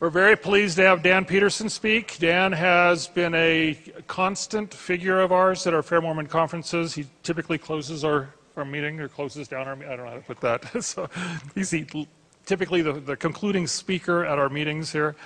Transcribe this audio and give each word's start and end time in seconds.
We're 0.00 0.10
very 0.10 0.36
pleased 0.36 0.76
to 0.76 0.84
have 0.84 1.02
Dan 1.02 1.24
Peterson 1.24 1.68
speak. 1.68 2.18
Dan 2.20 2.52
has 2.52 3.08
been 3.08 3.34
a 3.34 3.76
constant 4.06 4.72
figure 4.72 5.20
of 5.20 5.32
ours 5.32 5.66
at 5.66 5.74
our 5.74 5.82
Fair 5.82 6.00
Mormon 6.00 6.28
conferences. 6.28 6.94
He 6.94 7.06
typically 7.24 7.58
closes 7.58 8.04
our, 8.04 8.28
our 8.56 8.64
meeting 8.64 9.00
or 9.00 9.08
closes 9.08 9.48
down 9.48 9.66
our 9.66 9.72
I 9.72 9.96
don't 9.96 10.04
know 10.04 10.10
how 10.10 10.14
to 10.14 10.20
put 10.20 10.40
that. 10.42 10.84
so 10.84 11.10
he's 11.52 11.70
the, 11.70 12.06
typically 12.46 12.80
the, 12.80 12.92
the 12.92 13.16
concluding 13.16 13.66
speaker 13.66 14.24
at 14.24 14.38
our 14.38 14.48
meetings 14.48 14.92
here. 14.92 15.16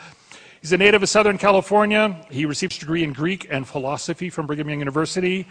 He's 0.63 0.73
a 0.73 0.79
native 0.79 1.03
of 1.03 1.09
Southern 1.11 1.37
California. 1.37 2.25
He 2.31 2.47
received 2.47 2.75
a 2.77 2.79
degree 2.79 3.05
in 3.05 3.13
Greek 3.13 3.49
and 3.51 3.69
philosophy 3.69 4.31
from 4.31 4.47
Brigham 4.47 4.71
Young 4.71 4.79
University 4.79 5.47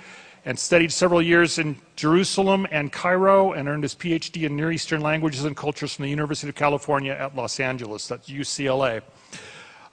and 0.46 0.58
studied 0.58 0.92
several 0.92 1.22
years 1.22 1.60
in 1.60 1.78
Jerusalem 1.96 2.68
and 2.72 2.92
Cairo 2.92 3.54
and 3.54 3.70
earned 3.70 3.84
his 3.84 3.96
PhD 3.96 4.44
in 4.44 4.56
Near 4.56 4.72
Eastern 4.72 5.02
Languages 5.02 5.46
and 5.46 5.56
Cultures 5.56 5.94
from 5.94 6.04
the 6.04 6.10
University 6.10 6.50
of 6.50 6.56
California 6.56 7.14
at 7.14 7.36
Los 7.36 7.60
Angeles, 7.60 8.08
that's 8.08 8.30
UCLA. 8.30 9.02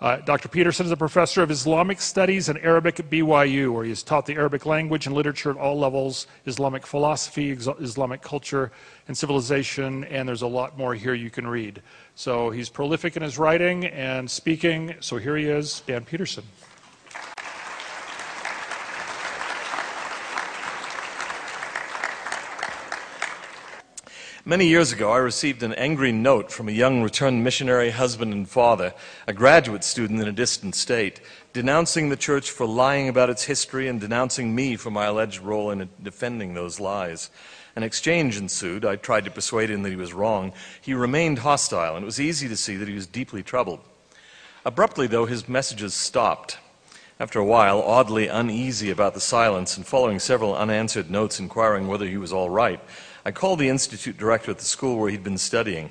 Uh, 0.01 0.17
Dr. 0.19 0.49
Peterson 0.49 0.87
is 0.87 0.93
a 0.93 0.97
professor 0.97 1.43
of 1.43 1.51
Islamic 1.51 2.01
Studies 2.01 2.49
and 2.49 2.57
Arabic 2.61 3.01
at 3.01 3.11
BYU, 3.11 3.73
where 3.73 3.83
he 3.83 3.91
has 3.91 4.05
taught 4.05 4.27
the 4.27 4.35
Arabic 4.35 4.65
language 4.65 5.07
and 5.07 5.15
literature 5.15 5.51
at 5.51 5.57
all 5.57 5.77
levels, 5.77 6.29
Islamic 6.47 6.87
philosophy, 6.87 7.51
Islamic 7.51 8.23
culture 8.23 8.71
and 9.09 9.19
civilization, 9.19 10.05
and 10.05 10.29
there's 10.29 10.43
a 10.43 10.47
lot 10.47 10.79
more 10.79 10.95
here 10.95 11.15
you 11.15 11.31
can 11.31 11.49
read. 11.49 11.83
So 12.15 12.49
he's 12.51 12.69
prolific 12.69 13.17
in 13.17 13.25
his 13.25 13.39
writing 13.39 13.87
and 13.87 14.31
speaking. 14.31 14.95
So 15.01 15.17
here 15.17 15.37
he 15.37 15.47
is, 15.47 15.83
Dan 15.85 16.05
Peterson. 16.05 16.45
Many 24.49 24.67
years 24.67 24.93
ago, 24.93 25.13
I 25.13 25.19
received 25.19 25.63
an 25.63 25.75
angry 25.75 26.11
note 26.11 26.51
from 26.51 26.71
a 26.71 26.73
young 26.73 27.03
returned 27.03 27.45
missionary 27.45 27.91
husband 27.91 28.33
and 28.33 28.49
father, 28.49 28.95
a 29.27 29.35
graduate 29.35 29.85
student 29.85 30.23
in 30.23 30.27
a 30.27 30.33
distant 30.33 30.75
state, 30.75 31.21
denouncing 31.53 32.09
the 32.09 32.17
church 32.17 32.51
for 32.51 32.65
lying 32.65 33.11
about 33.11 33.29
its 33.29 33.45
history 33.45 33.89
and 33.89 34.01
denouncing 34.01 34.55
me 34.55 34.77
for 34.77 34.91
my 34.91 35.05
alleged 35.05 35.43
role 35.43 35.71
in 35.71 35.87
defending 36.03 36.55
those 36.55 36.81
lies. 36.81 37.29
An 37.77 37.83
exchange 37.83 38.39
ensued. 38.39 38.87
I 38.87 38.97
tried 38.97 39.27
to 39.27 39.31
persuade 39.31 39.69
him 39.69 39.83
that 39.83 39.91
he 39.91 39.97
was 39.97 40.15
wrong. 40.15 40.55
He 40.81 40.95
remained 40.95 41.41
hostile, 41.41 41.95
and 41.95 42.03
it 42.03 42.07
was 42.07 42.19
easy 42.19 42.49
to 42.49 42.57
see 42.57 42.77
that 42.77 42.89
he 42.89 42.95
was 42.95 43.07
deeply 43.07 43.43
troubled. 43.43 43.81
Abruptly, 44.65 45.09
though, 45.09 45.27
his 45.27 45.47
messages 45.47 45.93
stopped. 45.93 46.57
After 47.21 47.39
a 47.39 47.45
while, 47.45 47.83
oddly 47.83 48.29
uneasy 48.29 48.91
about 48.91 49.13
the 49.13 49.21
silence 49.21 49.77
and 49.77 49.85
following 49.85 50.19
several 50.19 50.57
unanswered 50.57 51.11
notes 51.11 51.39
inquiring 51.39 51.87
whether 51.87 52.07
he 52.07 52.17
was 52.17 52.33
all 52.33 52.49
right, 52.49 52.81
I 53.25 53.31
called 53.31 53.59
the 53.59 53.69
institute 53.69 54.17
director 54.17 54.51
at 54.51 54.59
the 54.59 54.65
school 54.65 54.97
where 54.99 55.11
he'd 55.11 55.25
been 55.25 55.39
studying. 55.39 55.91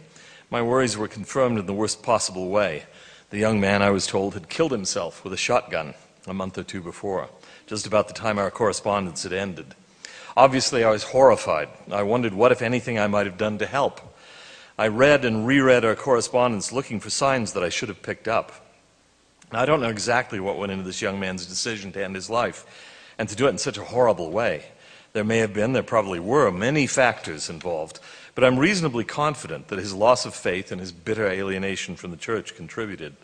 My 0.50 0.62
worries 0.62 0.98
were 0.98 1.08
confirmed 1.08 1.60
in 1.60 1.66
the 1.66 1.74
worst 1.74 2.02
possible 2.04 2.50
way. 2.50 2.86
The 3.30 3.38
young 3.38 3.60
man, 3.60 3.82
I 3.82 3.90
was 3.90 4.08
told, 4.08 4.34
had 4.34 4.50
killed 4.50 4.72
himself 4.72 5.24
with 5.24 5.34
a 5.34 5.38
shotgun 5.38 5.94
a 6.26 6.34
month 6.34 6.58
or 6.58 6.64
two 6.64 6.82
before, 6.82 7.30
just 7.66 7.86
about 7.86 8.08
the 8.08 8.14
time 8.14 8.40
our 8.40 8.52
correspondence 8.52 9.24
had 9.24 9.34
ended. 9.34 9.76
Obviously, 10.36 10.84
I 10.84 10.92
was 10.92 11.04
horrified. 11.04 11.70
I 11.92 12.04
wondered 12.04 12.34
what, 12.34 12.52
if 12.52 12.62
anything, 12.62 13.00
I 13.00 13.08
might 13.08 13.26
have 13.26 13.38
done 13.38 13.58
to 13.58 13.66
help. 13.66 14.02
I 14.78 14.88
read 14.88 15.26
and 15.26 15.48
reread 15.48 15.84
our 15.84 15.96
correspondence 15.96 16.72
looking 16.72 17.00
for 17.00 17.10
signs 17.10 17.54
that 17.54 17.64
I 17.64 17.70
should 17.70 17.90
have 17.90 18.04
picked 18.04 18.28
up. 18.28 18.52
I 19.52 19.66
don't 19.66 19.82
know 19.82 19.90
exactly 19.90 20.40
what 20.40 20.58
went 20.58 20.72
into 20.72 20.84
this 20.84 21.02
young 21.02 21.20
man's 21.20 21.46
decision 21.46 21.92
to 21.94 22.04
end 22.04 22.16
his 22.16 22.30
life 22.30 22.66
and 23.18 23.28
to 23.28 23.36
do 23.36 23.48
it 23.48 23.52
in 23.52 23.58
such 23.58 23.78
a 23.78 23.84
horrible 23.84 24.30
way. 24.30 24.66
There 25.18 25.24
may 25.24 25.40
have 25.40 25.52
been, 25.52 25.74
there 25.74 25.82
probably 25.82 26.20
were, 26.20 26.52
many 26.52 26.86
factors 26.86 27.50
involved, 27.50 28.00
but 28.36 28.44
I'm 28.44 28.60
reasonably 28.60 29.04
confident 29.04 29.68
that 29.70 29.80
his 29.80 29.92
loss 29.92 30.28
of 30.28 30.36
faith 30.36 30.72
and 30.72 30.80
his 30.80 30.92
bitter 30.92 31.26
alienation 31.26 31.96
from 31.96 32.12
the 32.12 32.18
church 32.18 32.56
contributed. 32.56 33.16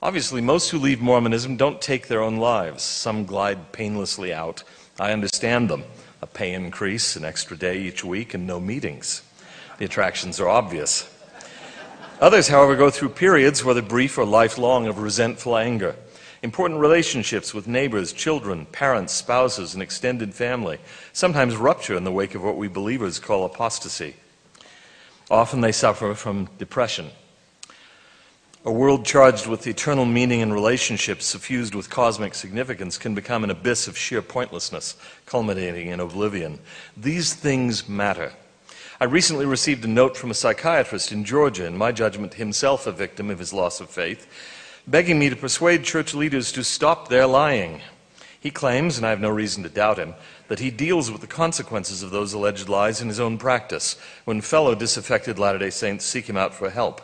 Obviously, 0.00 0.40
most 0.40 0.70
who 0.70 0.78
leave 0.78 1.00
Mormonism 1.00 1.56
don't 1.56 1.82
take 1.82 2.06
their 2.06 2.22
own 2.22 2.36
lives. 2.36 2.84
Some 2.84 3.24
glide 3.24 3.72
painlessly 3.72 4.32
out. 4.32 4.62
I 5.00 5.10
understand 5.10 5.68
them. 5.68 5.82
A 6.22 6.26
pay 6.28 6.52
increase, 6.52 7.16
an 7.16 7.24
extra 7.24 7.56
day 7.56 7.80
each 7.80 8.04
week, 8.04 8.32
and 8.32 8.46
no 8.46 8.60
meetings. 8.60 9.22
The 9.78 9.86
attractions 9.86 10.38
are 10.38 10.48
obvious. 10.48 11.10
Others, 12.20 12.46
however, 12.46 12.76
go 12.76 12.90
through 12.90 13.08
periods, 13.08 13.64
whether 13.64 13.82
brief 13.82 14.18
or 14.18 14.24
lifelong, 14.24 14.86
of 14.86 15.00
resentful 15.00 15.56
anger. 15.56 15.96
Important 16.44 16.78
relationships 16.78 17.54
with 17.54 17.66
neighbors, 17.66 18.12
children, 18.12 18.66
parents, 18.66 19.14
spouses, 19.14 19.72
and 19.72 19.82
extended 19.82 20.34
family 20.34 20.78
sometimes 21.14 21.56
rupture 21.56 21.96
in 21.96 22.04
the 22.04 22.12
wake 22.12 22.34
of 22.34 22.44
what 22.44 22.58
we 22.58 22.68
believers 22.68 23.18
call 23.18 23.46
apostasy. 23.46 24.14
Often 25.30 25.62
they 25.62 25.72
suffer 25.72 26.12
from 26.12 26.50
depression. 26.58 27.08
A 28.62 28.70
world 28.70 29.06
charged 29.06 29.46
with 29.46 29.66
eternal 29.66 30.04
meaning 30.04 30.42
and 30.42 30.52
relationships 30.52 31.24
suffused 31.24 31.74
with 31.74 31.88
cosmic 31.88 32.34
significance 32.34 32.98
can 32.98 33.14
become 33.14 33.42
an 33.42 33.50
abyss 33.50 33.88
of 33.88 33.96
sheer 33.96 34.20
pointlessness, 34.20 34.96
culminating 35.24 35.88
in 35.88 35.98
oblivion. 35.98 36.58
These 36.94 37.32
things 37.32 37.88
matter. 37.88 38.34
I 39.00 39.04
recently 39.04 39.46
received 39.46 39.82
a 39.86 39.88
note 39.88 40.14
from 40.14 40.30
a 40.30 40.34
psychiatrist 40.34 41.10
in 41.10 41.24
Georgia, 41.24 41.64
in 41.64 41.78
my 41.78 41.90
judgment, 41.90 42.34
himself 42.34 42.86
a 42.86 42.92
victim 42.92 43.30
of 43.30 43.38
his 43.38 43.54
loss 43.54 43.80
of 43.80 43.88
faith, 43.88 44.26
begging 44.86 45.18
me 45.18 45.30
to 45.30 45.36
persuade 45.36 45.84
church 45.84 46.14
leaders 46.14 46.52
to 46.52 46.64
stop 46.64 47.08
their 47.08 47.26
lying. 47.26 47.80
He 48.38 48.50
claims, 48.50 48.98
and 48.98 49.06
I 49.06 49.10
have 49.10 49.20
no 49.20 49.30
reason 49.30 49.62
to 49.62 49.70
doubt 49.70 49.98
him, 49.98 50.14
that 50.48 50.58
he 50.58 50.70
deals 50.70 51.10
with 51.10 51.22
the 51.22 51.26
consequences 51.26 52.02
of 52.02 52.10
those 52.10 52.34
alleged 52.34 52.68
lies 52.68 53.00
in 53.00 53.08
his 53.08 53.20
own 53.20 53.38
practice 53.38 53.96
when 54.24 54.42
fellow 54.42 54.74
disaffected 54.74 55.38
Latter 55.38 55.58
day 55.58 55.70
Saints 55.70 56.04
seek 56.04 56.28
him 56.28 56.36
out 56.36 56.54
for 56.54 56.68
help. 56.68 57.00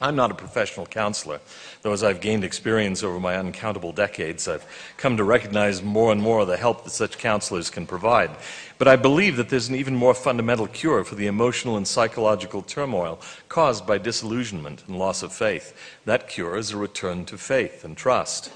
I'm 0.00 0.16
not 0.16 0.30
a 0.30 0.34
professional 0.34 0.86
counselor, 0.86 1.40
though 1.82 1.92
as 1.92 2.04
I've 2.04 2.20
gained 2.20 2.44
experience 2.44 3.02
over 3.02 3.18
my 3.18 3.36
uncountable 3.36 3.92
decades, 3.92 4.46
I've 4.46 4.66
come 4.96 5.16
to 5.16 5.24
recognize 5.24 5.82
more 5.82 6.12
and 6.12 6.20
more 6.20 6.44
the 6.44 6.56
help 6.56 6.84
that 6.84 6.90
such 6.90 7.18
counselors 7.18 7.70
can 7.70 7.86
provide. 7.86 8.30
But 8.78 8.88
I 8.88 8.96
believe 8.96 9.36
that 9.36 9.48
there's 9.48 9.68
an 9.68 9.74
even 9.76 9.96
more 9.96 10.14
fundamental 10.14 10.66
cure 10.66 11.04
for 11.04 11.14
the 11.14 11.26
emotional 11.26 11.76
and 11.76 11.88
psychological 11.88 12.62
turmoil 12.62 13.20
caused 13.48 13.86
by 13.86 13.98
disillusionment 13.98 14.84
and 14.86 14.98
loss 14.98 15.22
of 15.22 15.32
faith. 15.32 15.74
That 16.04 16.28
cure 16.28 16.56
is 16.56 16.70
a 16.70 16.76
return 16.76 17.24
to 17.26 17.38
faith 17.38 17.84
and 17.84 17.96
trust. 17.96 18.52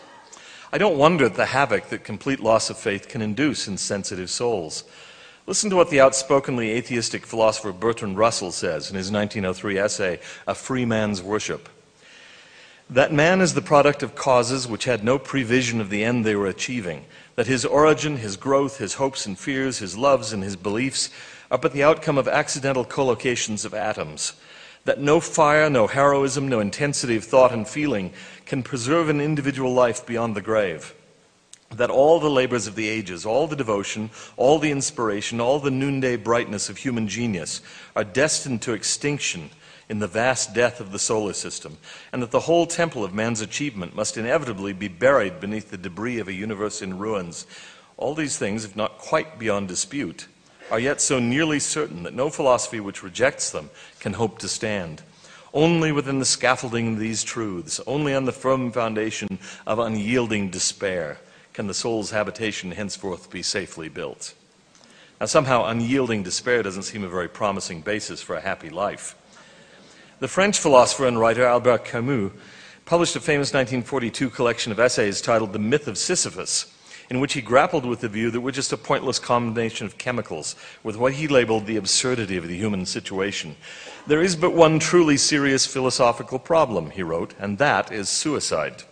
I 0.73 0.79
don't 0.79 0.99
wonder 0.99 1.27
at 1.27 1.35
the 1.35 1.47
havoc 1.47 1.89
that 1.91 2.05
complete 2.05 2.41
loss 2.41 2.69
of 2.69 2.77
faith 2.77 3.09
can 3.09 3.23
induce 3.23 3.69
in 3.69 3.79
sensitive 3.79 4.29
souls. 4.29 4.85
Listen 5.47 5.71
to 5.71 5.77
what 5.77 5.91
the 5.91 6.01
outspokenly 6.01 6.71
atheistic 6.71 7.27
philosopher 7.27 7.71
Bertrand 7.71 8.19
Russell 8.19 8.51
says 8.51 8.91
in 8.91 8.97
his 8.97 9.13
1903 9.13 9.79
essay, 9.79 10.21
A 10.47 10.55
Free 10.55 10.85
Man's 10.85 11.23
Worship. 11.23 11.69
That 12.91 13.13
man 13.13 13.41
is 13.41 13.55
the 13.55 13.63
product 13.63 14.03
of 14.03 14.15
causes 14.15 14.69
which 14.69 14.85
had 14.85 15.03
no 15.03 15.19
prevision 15.19 15.81
of 15.81 15.89
the 15.89 16.05
end 16.05 16.25
they 16.25 16.37
were 16.37 16.47
achieving, 16.47 17.07
that 17.35 17.47
his 17.47 17.65
origin, 17.65 18.19
his 18.19 18.37
growth, 18.37 18.77
his 18.77 18.95
hopes 18.95 19.25
and 19.25 19.39
fears, 19.39 19.79
his 19.79 19.97
loves 19.97 20.33
and 20.33 20.43
his 20.43 20.57
beliefs 20.57 21.09
are 21.51 21.59
but 21.59 21.73
the 21.73 21.83
outcome 21.83 22.19
of 22.19 22.29
accidental 22.29 22.85
collocations 22.85 23.65
of 23.65 23.73
atoms, 23.73 24.35
that 24.85 25.01
no 25.01 25.19
fire, 25.19 25.71
no 25.71 25.87
heroism, 25.87 26.47
no 26.47 26.61
intensity 26.61 27.17
of 27.17 27.25
thought 27.25 27.53
and 27.53 27.67
feeling 27.67 28.13
can 28.45 28.63
preserve 28.63 29.09
an 29.09 29.21
individual 29.21 29.73
life 29.73 30.05
beyond 30.05 30.35
the 30.37 30.43
grave. 30.43 30.95
That 31.71 31.91
all 31.91 32.21
the 32.21 32.31
labors 32.31 32.67
of 32.67 32.75
the 32.75 32.89
ages, 32.89 33.25
all 33.25 33.47
the 33.47 33.57
devotion, 33.57 34.11
all 34.37 34.59
the 34.59 34.71
inspiration, 34.71 35.41
all 35.41 35.59
the 35.59 35.71
noonday 35.71 36.17
brightness 36.17 36.69
of 36.69 36.77
human 36.77 37.09
genius 37.09 37.63
are 37.97 38.05
destined 38.05 38.61
to 38.63 38.75
extinction 38.75 39.51
in 39.89 39.99
the 39.99 40.07
vast 40.07 40.55
death 40.55 40.81
of 40.81 40.93
the 40.93 40.99
solar 40.99 41.33
system, 41.33 41.79
and 42.13 42.23
that 42.23 42.31
the 42.31 42.41
whole 42.41 42.67
temple 42.67 43.05
of 43.05 43.15
man's 43.15 43.41
achievement 43.41 43.95
must 43.95 44.17
inevitably 44.17 44.73
be 44.73 44.89
buried 44.89 45.41
beneath 45.41 45.71
the 45.71 45.77
debris 45.77 46.19
of 46.19 46.29
a 46.29 46.33
universe 46.33 46.83
in 46.83 46.99
ruins. 46.99 47.47
All 47.97 48.15
these 48.15 48.39
things, 48.39 48.65
if 48.65 48.75
not 48.75 48.99
quite 48.99 49.39
beyond 49.39 49.69
dispute, 49.69 50.27
are 50.71 50.81
yet 50.81 51.01
so 51.01 51.19
nearly 51.19 51.61
certain 51.61 52.03
that 52.05 52.15
no 52.15 52.31
philosophy 52.31 52.81
which 52.81 53.03
rejects 53.03 53.51
them 53.51 53.71
can 54.01 54.15
hope 54.15 54.39
to 54.39 54.49
stand. 54.49 55.03
Only 55.53 55.93
within 55.93 56.19
the 56.19 56.25
scaffolding 56.25 56.95
of 56.95 56.99
these 56.99 57.23
truths, 57.23 57.81
only 57.87 58.15
on 58.15 58.25
the 58.25 58.33
firm 58.33 58.73
foundation 58.73 59.39
of 59.67 59.79
unyielding 59.79 60.51
despair, 60.51 61.19
can 61.53 61.69
the 61.69 61.75
soul's 61.75 62.11
habitation 62.11 62.73
henceforth 62.73 63.31
be 63.31 63.43
safely 63.43 63.89
built. 63.89 64.35
Now, 65.21 65.27
somehow, 65.27 65.67
unyielding 65.67 66.25
despair 66.25 66.63
doesn't 66.65 66.83
seem 66.83 67.05
a 67.05 67.09
very 67.09 67.29
promising 67.29 67.83
basis 67.83 68.21
for 68.21 68.35
a 68.35 68.41
happy 68.41 68.69
life. 68.69 69.15
The 70.21 70.29
French 70.29 70.61
philosopher 70.61 71.09
and 71.09 71.19
writer 71.19 71.45
Albert 71.45 71.85
Camus 71.85 72.31
published 72.85 73.17
a 73.17 73.21
famous 73.21 73.53
1942 73.53 74.31
collection 74.31 74.71
of 74.71 74.79
essays 74.79 75.21
titled 75.21 75.53
The 75.53 75.59
Myth 75.59 75.89
of 75.89 75.99
Sisyphus, 75.99 76.73
in 77.11 77.19
which 77.19 77.33
he 77.33 77.41
grappled 77.41 77.85
with 77.85 77.99
the 77.99 78.09
view 78.09 78.31
that 78.31 78.41
we're 78.41 78.53
just 78.53 78.73
a 78.73 78.77
pointless 78.77 79.19
combination 79.19 79.87
of 79.87 79.99
chemicals, 79.99 80.55
with 80.85 80.97
what 80.97 81.15
he 81.15 81.27
labeled 81.27 81.67
the 81.67 81.77
absurdity 81.77 82.37
of 82.37 82.47
the 82.47 82.57
human 82.57 82.87
situation. 82.87 83.57
There 84.07 84.23
is 84.23 84.37
but 84.37 84.55
one 84.55 84.79
truly 84.79 85.17
serious 85.17 85.67
philosophical 85.67 86.39
problem, 86.39 86.91
he 86.91 87.03
wrote, 87.03 87.35
and 87.41 87.59
that 87.59 87.91
is 87.91 88.09
suicide. 88.09 88.85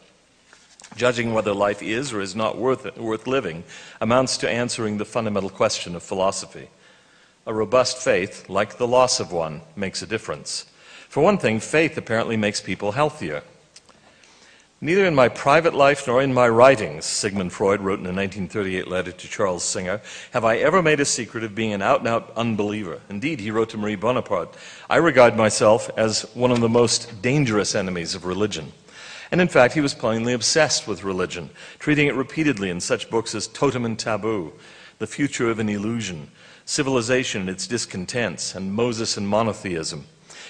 Judging 0.96 1.32
whether 1.32 1.54
life 1.54 1.84
is 1.84 2.12
or 2.12 2.20
is 2.20 2.34
not 2.34 2.58
worth, 2.58 2.84
it, 2.84 2.98
worth 2.98 3.28
living 3.28 3.62
amounts 4.00 4.36
to 4.38 4.50
answering 4.50 4.98
the 4.98 5.04
fundamental 5.04 5.50
question 5.50 5.94
of 5.94 6.02
philosophy. 6.02 6.68
A 7.46 7.54
robust 7.54 7.98
faith, 7.98 8.48
like 8.48 8.76
the 8.76 8.88
loss 8.88 9.20
of 9.20 9.30
one, 9.30 9.60
makes 9.76 10.02
a 10.02 10.06
difference. 10.06 10.66
For 11.12 11.22
one 11.22 11.36
thing, 11.36 11.60
faith 11.60 11.98
apparently 11.98 12.38
makes 12.38 12.62
people 12.62 12.92
healthier. 12.92 13.42
Neither 14.80 15.04
in 15.04 15.14
my 15.14 15.28
private 15.28 15.74
life 15.74 16.06
nor 16.06 16.22
in 16.22 16.32
my 16.32 16.48
writings, 16.48 17.04
Sigmund 17.04 17.52
Freud 17.52 17.82
wrote 17.82 17.98
in 17.98 18.06
a 18.06 18.16
1938 18.16 18.88
letter 18.88 19.12
to 19.12 19.28
Charles 19.28 19.62
Singer, 19.62 20.00
have 20.30 20.46
I 20.46 20.56
ever 20.56 20.80
made 20.80 21.00
a 21.00 21.04
secret 21.04 21.44
of 21.44 21.54
being 21.54 21.74
an 21.74 21.82
out 21.82 21.98
and 21.98 22.08
out 22.08 22.32
unbeliever. 22.34 23.02
Indeed, 23.10 23.40
he 23.40 23.50
wrote 23.50 23.68
to 23.68 23.76
Marie 23.76 23.94
Bonaparte, 23.94 24.56
I 24.88 24.96
regard 24.96 25.36
myself 25.36 25.90
as 25.98 26.22
one 26.32 26.50
of 26.50 26.60
the 26.60 26.68
most 26.70 27.20
dangerous 27.20 27.74
enemies 27.74 28.14
of 28.14 28.24
religion. 28.24 28.72
And 29.30 29.42
in 29.42 29.48
fact, 29.48 29.74
he 29.74 29.82
was 29.82 29.92
plainly 29.92 30.32
obsessed 30.32 30.88
with 30.88 31.04
religion, 31.04 31.50
treating 31.78 32.06
it 32.06 32.14
repeatedly 32.14 32.70
in 32.70 32.80
such 32.80 33.10
books 33.10 33.34
as 33.34 33.48
Totem 33.48 33.84
and 33.84 33.98
Taboo, 33.98 34.54
The 34.98 35.06
Future 35.06 35.50
of 35.50 35.58
an 35.58 35.68
Illusion, 35.68 36.30
Civilization 36.64 37.42
and 37.42 37.50
Its 37.50 37.66
Discontents, 37.66 38.54
and 38.54 38.72
Moses 38.72 39.18
and 39.18 39.28
Monotheism 39.28 40.06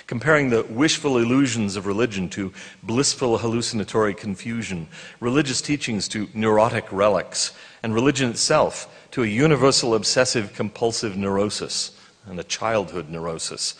comparing 0.06 0.50
the 0.50 0.64
wishful 0.64 1.18
illusions 1.18 1.76
of 1.76 1.86
religion 1.86 2.28
to 2.30 2.52
blissful 2.82 3.38
hallucinatory 3.38 4.14
confusion, 4.14 4.88
religious 5.20 5.60
teachings 5.60 6.08
to 6.08 6.28
neurotic 6.34 6.90
relics, 6.92 7.52
and 7.82 7.94
religion 7.94 8.30
itself 8.30 9.06
to 9.10 9.22
a 9.22 9.26
universal 9.26 9.94
obsessive 9.94 10.54
compulsive 10.54 11.16
neurosis 11.16 11.98
and 12.26 12.38
a 12.38 12.44
childhood 12.44 13.08
neurosis. 13.08 13.74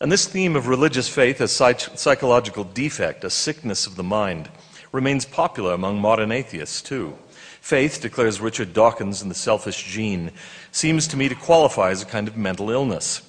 And 0.00 0.10
this 0.10 0.26
theme 0.26 0.56
of 0.56 0.66
religious 0.66 1.08
faith 1.08 1.40
as 1.40 1.52
psych- 1.52 1.98
psychological 1.98 2.64
defect, 2.64 3.22
a 3.22 3.30
sickness 3.30 3.86
of 3.86 3.96
the 3.96 4.02
mind, 4.02 4.50
remains 4.92 5.24
popular 5.24 5.72
among 5.72 6.00
modern 6.00 6.32
atheists 6.32 6.80
too. 6.82 7.16
Faith, 7.60 8.00
declares 8.00 8.40
Richard 8.40 8.72
Dawkins 8.72 9.20
in 9.20 9.28
The 9.28 9.34
Selfish 9.34 9.84
Gene, 9.84 10.32
seems 10.72 11.06
to 11.08 11.16
me 11.16 11.28
to 11.28 11.34
qualify 11.34 11.90
as 11.90 12.02
a 12.02 12.06
kind 12.06 12.26
of 12.26 12.36
mental 12.36 12.70
illness. 12.70 13.20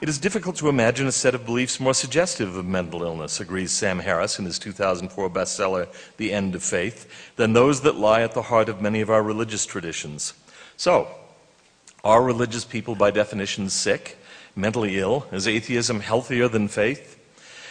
It 0.00 0.08
is 0.08 0.16
difficult 0.16 0.56
to 0.56 0.70
imagine 0.70 1.06
a 1.06 1.12
set 1.12 1.34
of 1.34 1.44
beliefs 1.44 1.78
more 1.78 1.92
suggestive 1.92 2.56
of 2.56 2.64
mental 2.64 3.02
illness, 3.02 3.38
agrees 3.38 3.70
Sam 3.70 3.98
Harris 3.98 4.38
in 4.38 4.46
his 4.46 4.58
2004 4.58 5.28
bestseller, 5.28 5.88
The 6.16 6.32
End 6.32 6.54
of 6.54 6.62
Faith, 6.62 7.06
than 7.36 7.52
those 7.52 7.82
that 7.82 7.96
lie 7.96 8.22
at 8.22 8.32
the 8.32 8.40
heart 8.40 8.70
of 8.70 8.80
many 8.80 9.02
of 9.02 9.10
our 9.10 9.22
religious 9.22 9.66
traditions. 9.66 10.32
So, 10.78 11.08
are 12.02 12.22
religious 12.22 12.64
people 12.64 12.94
by 12.94 13.10
definition 13.10 13.68
sick, 13.68 14.16
mentally 14.56 14.98
ill? 14.98 15.26
Is 15.32 15.46
atheism 15.46 16.00
healthier 16.00 16.48
than 16.48 16.68
faith? 16.68 17.19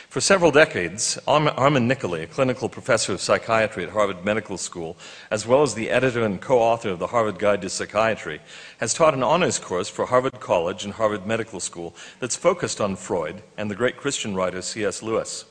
For 0.10 0.22
several 0.22 0.50
decades, 0.50 1.20
Armand 1.28 1.88
Nicholi, 1.88 2.24
a 2.24 2.26
clinical 2.26 2.68
professor 2.68 3.14
of 3.14 3.22
psychiatry 3.22 3.84
at 3.84 3.92
Harvard 3.92 4.26
Medical 4.26 4.58
School, 4.58 4.98
as 5.30 5.46
well 5.46 5.62
as 5.62 5.76
the 5.76 5.92
editor 5.92 6.26
and 6.26 6.42
co 6.42 6.58
author 6.58 6.90
of 6.90 6.98
the 6.98 7.06
Harvard 7.06 7.38
Guide 7.38 7.62
to 7.62 7.70
Psychiatry, 7.70 8.42
has 8.80 8.96
taught 8.96 9.14
an 9.14 9.22
honors 9.22 9.60
course 9.60 9.88
for 9.88 10.08
Harvard 10.08 10.40
College 10.40 10.84
and 10.84 10.96
Harvard 10.96 11.28
Medical 11.28 11.60
School 11.60 11.96
that's 12.20 12.36
focused 12.36 12.82
on 12.82 12.96
Freud 12.96 13.44
and 13.56 13.70
the 13.70 13.76
great 13.76 13.98
Christian 13.98 14.34
writer 14.34 14.64
C.S. 14.64 15.04
Lewis. 15.04 15.46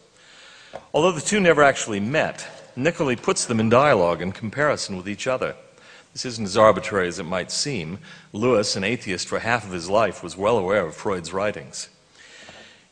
Although 0.93 1.13
the 1.13 1.21
two 1.21 1.39
never 1.39 1.63
actually 1.63 2.01
met, 2.01 2.45
Nicholi 2.77 3.15
puts 3.15 3.45
them 3.45 3.61
in 3.61 3.69
dialogue 3.69 4.21
and 4.21 4.35
comparison 4.35 4.97
with 4.97 5.09
each 5.09 5.29
other. 5.29 5.55
This 6.13 6.25
isn't 6.25 6.47
as 6.47 6.57
arbitrary 6.57 7.07
as 7.07 7.21
it 7.21 7.27
might 7.27 7.53
seem. 7.53 8.01
Lewis, 8.33 8.75
an 8.75 8.83
atheist 8.83 9.29
for 9.29 9.39
half 9.39 9.65
of 9.65 9.71
his 9.71 9.89
life, 9.89 10.21
was 10.21 10.37
well 10.37 10.59
aware 10.59 10.85
of 10.85 10.97
Freud's 10.97 11.33
writings. 11.33 11.91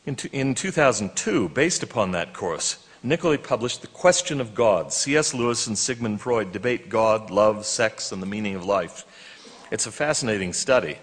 In, 0.07 0.15
in 0.31 0.55
2002, 0.55 1.49
based 1.49 1.83
upon 1.83 2.11
that 2.11 2.33
course, 2.33 2.77
Nicholi 3.03 3.43
published 3.43 3.81
The 3.81 3.87
Question 3.87 4.39
of 4.39 4.55
God. 4.55 4.93
C.S. 4.93 5.33
Lewis 5.33 5.67
and 5.67 5.77
Sigmund 5.77 6.21
Freud 6.21 6.53
debate 6.53 6.87
God, 6.87 7.29
love, 7.29 7.65
sex, 7.65 8.13
and 8.13 8.21
the 8.21 8.25
meaning 8.25 8.55
of 8.55 8.63
life. 8.63 9.03
It's 9.69 9.85
a 9.85 9.91
fascinating 9.91 10.53
study, 10.53 10.97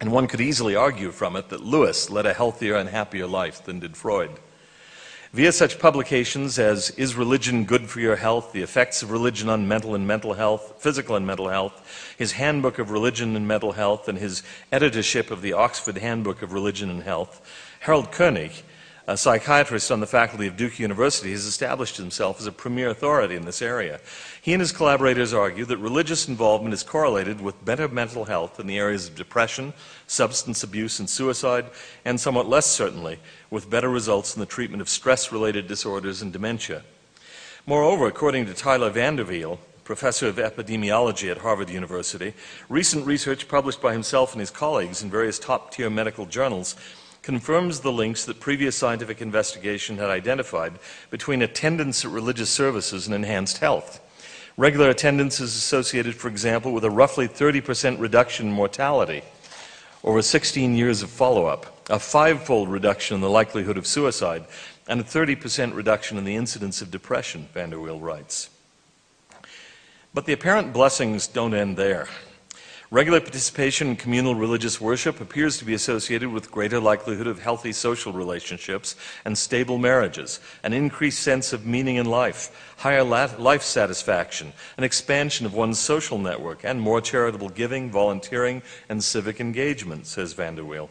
and 0.00 0.10
one 0.10 0.26
could 0.26 0.40
easily 0.40 0.74
argue 0.74 1.12
from 1.12 1.36
it 1.36 1.50
that 1.50 1.62
Lewis 1.62 2.10
led 2.10 2.26
a 2.26 2.34
healthier 2.34 2.74
and 2.74 2.88
happier 2.88 3.28
life 3.28 3.64
than 3.64 3.78
did 3.78 3.96
Freud. 3.96 4.32
Via 5.32 5.52
such 5.52 5.78
publications 5.78 6.58
as 6.58 6.90
Is 6.90 7.14
Religion 7.14 7.64
Good 7.64 7.88
for 7.88 8.00
Your 8.00 8.16
Health? 8.16 8.52
The 8.52 8.62
Effects 8.62 9.04
of 9.04 9.12
Religion 9.12 9.48
on 9.48 9.68
Mental 9.68 9.94
and 9.94 10.04
Mental 10.04 10.34
Health, 10.34 10.74
Physical 10.78 11.14
and 11.14 11.26
Mental 11.28 11.48
Health, 11.48 12.14
his 12.18 12.32
Handbook 12.32 12.80
of 12.80 12.90
Religion 12.90 13.36
and 13.36 13.46
Mental 13.46 13.72
Health, 13.72 14.08
and 14.08 14.18
his 14.18 14.42
editorship 14.72 15.30
of 15.30 15.42
the 15.42 15.52
Oxford 15.52 15.98
Handbook 15.98 16.42
of 16.42 16.52
Religion 16.52 16.90
and 16.90 17.04
Health, 17.04 17.40
Harold 17.80 18.10
Koenig, 18.12 18.52
a 19.08 19.16
psychiatrist 19.16 19.92
on 19.92 20.00
the 20.00 20.06
faculty 20.06 20.48
of 20.48 20.56
Duke 20.56 20.80
University, 20.80 21.30
has 21.30 21.44
established 21.44 21.96
himself 21.96 22.40
as 22.40 22.46
a 22.46 22.52
premier 22.52 22.88
authority 22.88 23.36
in 23.36 23.44
this 23.44 23.62
area. 23.62 24.00
He 24.42 24.52
and 24.52 24.60
his 24.60 24.72
collaborators 24.72 25.32
argue 25.32 25.64
that 25.66 25.76
religious 25.76 26.26
involvement 26.26 26.74
is 26.74 26.82
correlated 26.82 27.40
with 27.40 27.64
better 27.64 27.86
mental 27.86 28.24
health 28.24 28.58
in 28.58 28.66
the 28.66 28.78
areas 28.78 29.08
of 29.08 29.14
depression, 29.14 29.74
substance 30.08 30.64
abuse, 30.64 30.98
and 30.98 31.08
suicide, 31.08 31.66
and 32.04 32.20
somewhat 32.20 32.48
less 32.48 32.66
certainly, 32.66 33.20
with 33.50 33.70
better 33.70 33.88
results 33.88 34.34
in 34.34 34.40
the 34.40 34.46
treatment 34.46 34.80
of 34.80 34.88
stress 34.88 35.30
related 35.30 35.68
disorders 35.68 36.20
and 36.20 36.32
dementia. 36.32 36.82
Moreover, 37.64 38.06
according 38.06 38.46
to 38.46 38.54
Tyler 38.54 38.90
VanderWeele, 38.90 39.58
professor 39.84 40.26
of 40.26 40.36
epidemiology 40.36 41.30
at 41.30 41.38
Harvard 41.38 41.70
University, 41.70 42.34
recent 42.68 43.06
research 43.06 43.46
published 43.46 43.80
by 43.80 43.92
himself 43.92 44.32
and 44.32 44.40
his 44.40 44.50
colleagues 44.50 45.00
in 45.00 45.10
various 45.10 45.38
top 45.38 45.70
tier 45.70 45.88
medical 45.88 46.26
journals 46.26 46.74
confirms 47.26 47.80
the 47.80 47.90
links 47.90 48.24
that 48.24 48.38
previous 48.38 48.76
scientific 48.76 49.20
investigation 49.20 49.98
had 49.98 50.08
identified 50.08 50.78
between 51.10 51.42
attendance 51.42 52.04
at 52.04 52.10
religious 52.12 52.48
services 52.48 53.06
and 53.06 53.14
enhanced 53.16 53.58
health. 53.58 54.00
Regular 54.56 54.90
attendance 54.90 55.40
is 55.40 55.56
associated, 55.56 56.14
for 56.14 56.28
example, 56.28 56.70
with 56.70 56.84
a 56.84 56.90
roughly 56.90 57.26
30% 57.26 57.98
reduction 57.98 58.46
in 58.46 58.52
mortality 58.52 59.22
over 60.04 60.22
16 60.22 60.76
years 60.76 61.02
of 61.02 61.10
follow 61.10 61.46
up, 61.46 61.90
a 61.90 61.98
five-fold 61.98 62.68
reduction 62.68 63.16
in 63.16 63.20
the 63.20 63.28
likelihood 63.28 63.76
of 63.76 63.88
suicide, 63.88 64.44
and 64.86 65.00
a 65.00 65.04
30% 65.04 65.74
reduction 65.74 66.18
in 66.18 66.24
the 66.24 66.36
incidence 66.36 66.80
of 66.80 66.92
depression, 66.92 67.48
VanderWeele 67.52 68.00
writes. 68.00 68.50
But 70.14 70.26
the 70.26 70.32
apparent 70.32 70.72
blessings 70.72 71.26
don't 71.26 71.54
end 71.54 71.76
there. 71.76 72.06
Regular 72.92 73.18
participation 73.18 73.88
in 73.88 73.96
communal 73.96 74.36
religious 74.36 74.80
worship 74.80 75.20
appears 75.20 75.58
to 75.58 75.64
be 75.64 75.74
associated 75.74 76.28
with 76.28 76.52
greater 76.52 76.78
likelihood 76.78 77.26
of 77.26 77.40
healthy 77.40 77.72
social 77.72 78.12
relationships 78.12 78.94
and 79.24 79.36
stable 79.36 79.76
marriages, 79.76 80.38
an 80.62 80.72
increased 80.72 81.18
sense 81.18 81.52
of 81.52 81.66
meaning 81.66 81.96
in 81.96 82.06
life, 82.06 82.74
higher 82.76 83.02
life 83.02 83.62
satisfaction, 83.62 84.52
an 84.76 84.84
expansion 84.84 85.46
of 85.46 85.52
one's 85.52 85.80
social 85.80 86.16
network, 86.16 86.62
and 86.62 86.80
more 86.80 87.00
charitable 87.00 87.48
giving, 87.48 87.90
volunteering, 87.90 88.62
and 88.88 89.02
civic 89.02 89.40
engagement, 89.40 90.06
says 90.06 90.32
VanderWeele. 90.32 90.88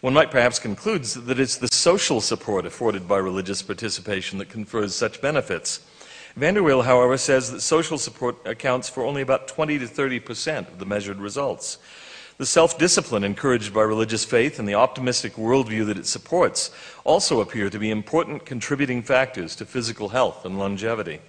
One 0.00 0.14
might 0.14 0.32
perhaps 0.32 0.58
conclude 0.58 1.04
that 1.04 1.38
it's 1.38 1.56
the 1.56 1.68
social 1.68 2.20
support 2.20 2.66
afforded 2.66 3.06
by 3.06 3.18
religious 3.18 3.62
participation 3.62 4.38
that 4.38 4.48
confers 4.48 4.96
such 4.96 5.20
benefits. 5.20 5.78
VanderWeele, 6.36 6.84
however, 6.84 7.18
says 7.18 7.50
that 7.50 7.60
social 7.60 7.98
support 7.98 8.36
accounts 8.46 8.88
for 8.88 9.04
only 9.04 9.22
about 9.22 9.48
20 9.48 9.78
to 9.80 9.86
30 9.86 10.20
percent 10.20 10.68
of 10.68 10.78
the 10.78 10.86
measured 10.86 11.18
results. 11.18 11.78
The 12.38 12.46
self 12.46 12.78
discipline 12.78 13.24
encouraged 13.24 13.74
by 13.74 13.82
religious 13.82 14.24
faith 14.24 14.58
and 14.58 14.66
the 14.66 14.74
optimistic 14.74 15.34
worldview 15.34 15.86
that 15.86 15.98
it 15.98 16.06
supports 16.06 16.70
also 17.04 17.40
appear 17.40 17.68
to 17.68 17.78
be 17.78 17.90
important 17.90 18.46
contributing 18.46 19.02
factors 19.02 19.54
to 19.56 19.66
physical 19.66 20.08
health 20.08 20.44
and 20.46 20.58
longevity. 20.58 21.20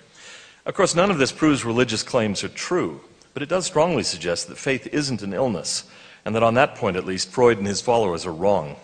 Of 0.66 0.76
course, 0.76 0.96
none 0.96 1.12
of 1.12 1.18
this 1.18 1.34
proves 1.34 1.66
religious 1.66 2.04
claims 2.04 2.44
are 2.44 2.50
true, 2.50 3.02
but 3.34 3.44
it 3.44 3.50
does 3.50 3.66
strongly 3.66 4.04
suggest 4.04 4.48
that 4.48 4.58
faith 4.58 4.88
isn't 4.88 5.22
an 5.22 5.34
illness, 5.34 5.84
and 6.24 6.34
that 6.34 6.44
on 6.44 6.54
that 6.54 6.76
point 6.76 6.96
at 6.96 7.06
least, 7.06 7.30
Freud 7.30 7.58
and 7.58 7.68
his 7.68 7.82
followers 7.82 8.26
are 8.26 8.34
wrong. 8.34 8.78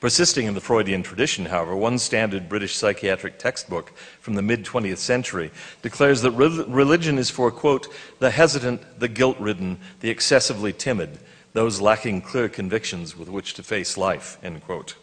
Persisting 0.00 0.46
in 0.46 0.54
the 0.54 0.60
Freudian 0.60 1.02
tradition, 1.02 1.46
however, 1.46 1.74
one 1.74 1.98
standard 1.98 2.48
British 2.48 2.76
psychiatric 2.76 3.38
textbook 3.38 3.92
from 4.20 4.34
the 4.34 4.42
mid 4.42 4.64
20th 4.64 4.98
century 4.98 5.50
declares 5.82 6.22
that 6.22 6.32
re- 6.32 6.64
religion 6.68 7.18
is 7.18 7.30
for, 7.30 7.50
quote, 7.50 7.88
the 8.18 8.30
hesitant, 8.30 9.00
the 9.00 9.08
guilt 9.08 9.38
ridden, 9.38 9.78
the 10.00 10.10
excessively 10.10 10.72
timid, 10.72 11.18
those 11.52 11.80
lacking 11.80 12.22
clear 12.22 12.48
convictions 12.48 13.16
with 13.16 13.28
which 13.28 13.54
to 13.54 13.62
face 13.62 13.96
life, 13.96 14.38
end 14.42 14.64
quote. 14.64 14.94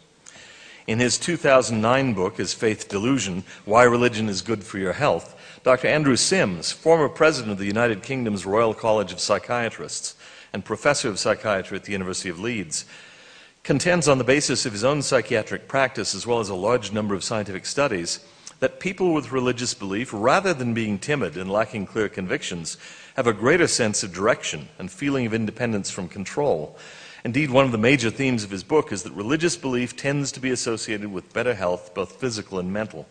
In 0.86 1.00
his 1.00 1.18
2009 1.18 2.14
book, 2.14 2.38
Is 2.38 2.54
Faith 2.54 2.88
Delusion? 2.88 3.42
Why 3.64 3.82
Religion 3.82 4.28
is 4.28 4.40
Good 4.40 4.62
for 4.62 4.78
Your 4.78 4.92
Health, 4.92 5.34
Dr. 5.64 5.88
Andrew 5.88 6.14
Sims, 6.14 6.70
former 6.70 7.08
president 7.08 7.50
of 7.50 7.58
the 7.58 7.66
United 7.66 8.04
Kingdom's 8.04 8.46
Royal 8.46 8.72
College 8.72 9.12
of 9.12 9.18
Psychiatrists 9.18 10.14
and 10.52 10.64
professor 10.64 11.08
of 11.08 11.18
psychiatry 11.18 11.76
at 11.76 11.84
the 11.84 11.92
University 11.92 12.28
of 12.28 12.38
Leeds, 12.38 12.84
contends 13.66 14.06
on 14.06 14.18
the 14.18 14.22
basis 14.22 14.64
of 14.64 14.70
his 14.70 14.84
own 14.84 15.02
psychiatric 15.02 15.66
practice 15.66 16.14
as 16.14 16.24
well 16.24 16.38
as 16.38 16.48
a 16.48 16.54
large 16.54 16.92
number 16.92 17.16
of 17.16 17.24
scientific 17.24 17.66
studies 17.66 18.20
that 18.60 18.78
people 18.78 19.12
with 19.12 19.32
religious 19.32 19.74
belief, 19.74 20.10
rather 20.12 20.54
than 20.54 20.72
being 20.72 21.00
timid 21.00 21.36
and 21.36 21.50
lacking 21.50 21.84
clear 21.84 22.08
convictions, 22.08 22.78
have 23.16 23.26
a 23.26 23.32
greater 23.32 23.66
sense 23.66 24.04
of 24.04 24.14
direction 24.14 24.68
and 24.78 24.88
feeling 24.88 25.26
of 25.26 25.34
independence 25.34 25.90
from 25.90 26.06
control. 26.06 26.78
Indeed, 27.24 27.50
one 27.50 27.64
of 27.64 27.72
the 27.72 27.76
major 27.76 28.08
themes 28.08 28.44
of 28.44 28.52
his 28.52 28.62
book 28.62 28.92
is 28.92 29.02
that 29.02 29.12
religious 29.14 29.56
belief 29.56 29.96
tends 29.96 30.30
to 30.30 30.40
be 30.40 30.50
associated 30.50 31.10
with 31.10 31.32
better 31.32 31.54
health, 31.54 31.92
both 31.92 32.20
physical 32.20 32.60
and 32.60 32.72
mental. 32.72 33.04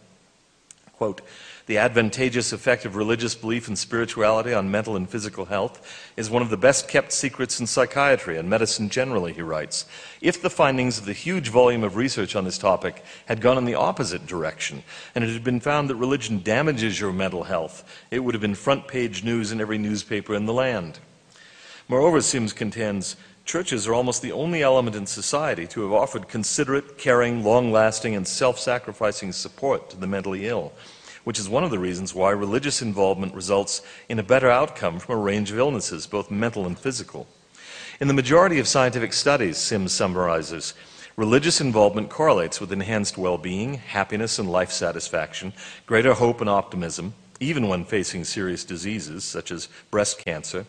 Quote, 0.97 1.21
the 1.65 1.77
advantageous 1.77 2.53
effect 2.53 2.85
of 2.85 2.95
religious 2.95 3.35
belief 3.35 3.67
and 3.67 3.77
spirituality 3.77 4.53
on 4.53 4.71
mental 4.71 4.95
and 4.95 5.09
physical 5.09 5.45
health 5.45 6.09
is 6.15 6.29
one 6.29 6.41
of 6.41 6.49
the 6.49 6.55
best 6.55 6.87
kept 6.87 7.11
secrets 7.11 7.59
in 7.59 7.67
psychiatry 7.67 8.37
and 8.37 8.49
medicine 8.49 8.87
generally, 8.87 9.33
he 9.33 9.41
writes. 9.41 9.85
If 10.21 10.41
the 10.41 10.49
findings 10.49 10.97
of 10.97 11.05
the 11.05 11.11
huge 11.11 11.49
volume 11.49 11.83
of 11.83 11.97
research 11.97 12.33
on 12.35 12.45
this 12.45 12.57
topic 12.57 13.03
had 13.25 13.41
gone 13.41 13.57
in 13.57 13.65
the 13.65 13.75
opposite 13.75 14.25
direction, 14.25 14.83
and 15.15 15.23
it 15.23 15.33
had 15.33 15.43
been 15.43 15.59
found 15.59 15.89
that 15.89 15.95
religion 15.95 16.41
damages 16.41 16.97
your 16.97 17.11
mental 17.11 17.43
health, 17.43 17.83
it 18.09 18.19
would 18.19 18.33
have 18.33 18.41
been 18.41 18.55
front 18.55 18.87
page 18.87 19.23
news 19.23 19.51
in 19.51 19.59
every 19.59 19.77
newspaper 19.77 20.33
in 20.33 20.45
the 20.45 20.53
land. 20.53 20.99
Moreover, 21.89 22.21
Sims 22.21 22.53
contends, 22.53 23.17
churches 23.45 23.87
are 23.87 23.93
almost 23.93 24.21
the 24.21 24.31
only 24.31 24.61
element 24.61 24.95
in 24.95 25.05
society 25.05 25.65
to 25.67 25.83
have 25.83 25.93
offered 25.93 26.27
considerate, 26.27 26.97
caring, 26.97 27.43
long 27.43 27.71
lasting, 27.71 28.15
and 28.15 28.27
self 28.27 28.59
sacrificing 28.59 29.31
support 29.31 29.89
to 29.91 29.97
the 29.97 30.07
mentally 30.07 30.47
ill 30.47 30.73
which 31.25 31.39
is 31.39 31.49
one 31.49 31.63
of 31.63 31.71
the 31.71 31.79
reasons 31.79 32.15
why 32.15 32.29
religious 32.29 32.81
involvement 32.81 33.33
results 33.33 33.81
in 34.07 34.19
a 34.19 34.23
better 34.23 34.49
outcome 34.49 34.99
from 34.99 35.15
a 35.15 35.21
range 35.21 35.51
of 35.51 35.57
illnesses, 35.57 36.07
both 36.07 36.31
mental 36.31 36.65
and 36.65 36.79
physical. 36.79 37.27
In 37.99 38.07
the 38.07 38.13
majority 38.13 38.59
of 38.59 38.67
scientific 38.67 39.11
studies, 39.11 39.57
Sims 39.57 39.91
summarizes, 39.91 40.75
religious 41.17 41.59
involvement 41.59 42.09
correlates 42.09 42.61
with 42.61 42.71
enhanced 42.71 43.17
well 43.17 43.39
being, 43.39 43.73
happiness, 43.73 44.37
and 44.37 44.51
life 44.51 44.71
satisfaction, 44.71 45.51
greater 45.87 46.13
hope 46.13 46.41
and 46.41 46.49
optimism, 46.49 47.15
even 47.39 47.67
when 47.67 47.85
facing 47.85 48.23
serious 48.23 48.63
diseases 48.63 49.23
such 49.23 49.51
as 49.51 49.67
breast 49.89 50.23
cancer, 50.23 50.65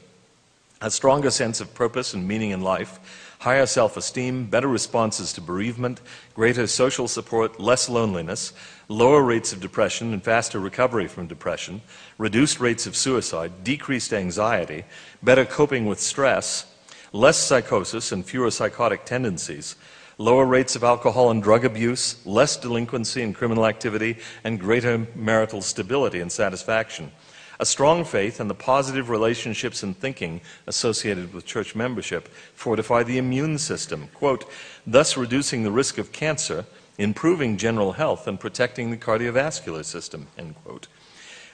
a 0.80 0.90
stronger 0.90 1.30
sense 1.30 1.61
of 1.61 1.75
purpose 1.75 2.12
and 2.12 2.28
meaning 2.28 2.50
in 2.50 2.61
life, 2.61 3.00
higher 3.38 3.66
self 3.66 3.97
esteem, 3.97 4.47
better 4.47 4.68
responses 4.68 5.33
to 5.33 5.40
bereavement, 5.40 6.00
greater 6.35 6.66
social 6.66 7.09
support, 7.09 7.59
less 7.59 7.88
loneliness, 7.88 8.52
lower 8.88 9.23
rates 9.23 9.52
of 9.52 9.61
depression 9.61 10.12
and 10.12 10.23
faster 10.23 10.61
recovery 10.61 11.09
from 11.09 11.26
depression, 11.26 11.80
reduced 12.18 12.61
rates 12.61 12.87
of 12.87 12.97
suicide, 12.97 13.64
decreased 13.64 14.12
anxiety, 14.12 14.85
better 15.23 15.45
coping 15.45 15.87
with 15.87 16.00
stress, 16.00 16.66
less 17.12 17.38
psychosis 17.38 18.12
and 18.12 18.25
fewer 18.25 18.50
psychotic 18.50 19.04
tendencies, 19.04 19.76
lower 20.18 20.45
rates 20.45 20.76
of 20.76 20.85
alcohol 20.85 21.30
and 21.30 21.42
drug 21.42 21.64
abuse, 21.64 22.25
less 22.26 22.56
delinquency 22.56 23.23
and 23.23 23.35
criminal 23.35 23.66
activity, 23.66 24.16
and 24.45 24.61
greater 24.61 25.06
marital 25.14 25.62
stability 25.62 26.21
and 26.21 26.30
satisfaction. 26.30 27.11
A 27.59 27.67
strong 27.67 28.05
faith 28.05 28.39
and 28.41 28.51
the 28.51 28.55
positive 28.55 29.09
relationships 29.09 29.83
and 29.83 29.97
thinking 29.97 30.41
associated 30.67 31.33
with 31.33 31.47
church 31.47 31.75
membership 31.75 32.29
fortify 32.55 33.03
the 33.03 33.19
immune 33.19 33.59
system, 33.59 34.09
quote, 34.13 34.45
thus 34.87 35.17
reducing 35.17 35.63
the 35.63 35.71
risk 35.71 35.99
of 35.99 36.13
cancer, 36.13 36.67
improving 36.99 37.57
general 37.57 37.93
health, 37.93 38.27
and 38.27 38.39
protecting 38.39 38.91
the 38.91 38.97
cardiovascular 38.97 39.85
system, 39.85 40.27
end 40.37 40.55
quote. 40.65 40.87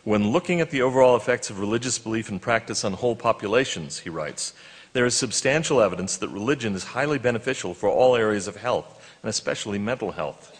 When 0.05 0.33
looking 0.33 0.61
at 0.61 0.71
the 0.71 0.83
overall 0.83 1.15
effects 1.15 1.51
of 1.51 1.61
religious 1.61 1.99
belief 1.99 2.29
and 2.29 2.43
practice 2.43 2.85
on 2.85 2.95
whole 2.95 3.15
populations, 3.15 4.01
he 4.01 4.11
writes, 4.11 4.55
there 4.93 5.07
is 5.07 5.17
substantial 5.17 5.81
evidence 5.81 6.17
that 6.19 6.29
religion 6.29 6.75
is 6.75 6.85
highly 6.85 7.19
beneficial 7.19 7.73
for 7.73 7.89
all 7.89 8.17
areas 8.17 8.47
of 8.47 8.57
health, 8.57 9.07
and 9.23 9.31
especially 9.31 9.79
mental 9.79 10.13
health. 10.13 10.59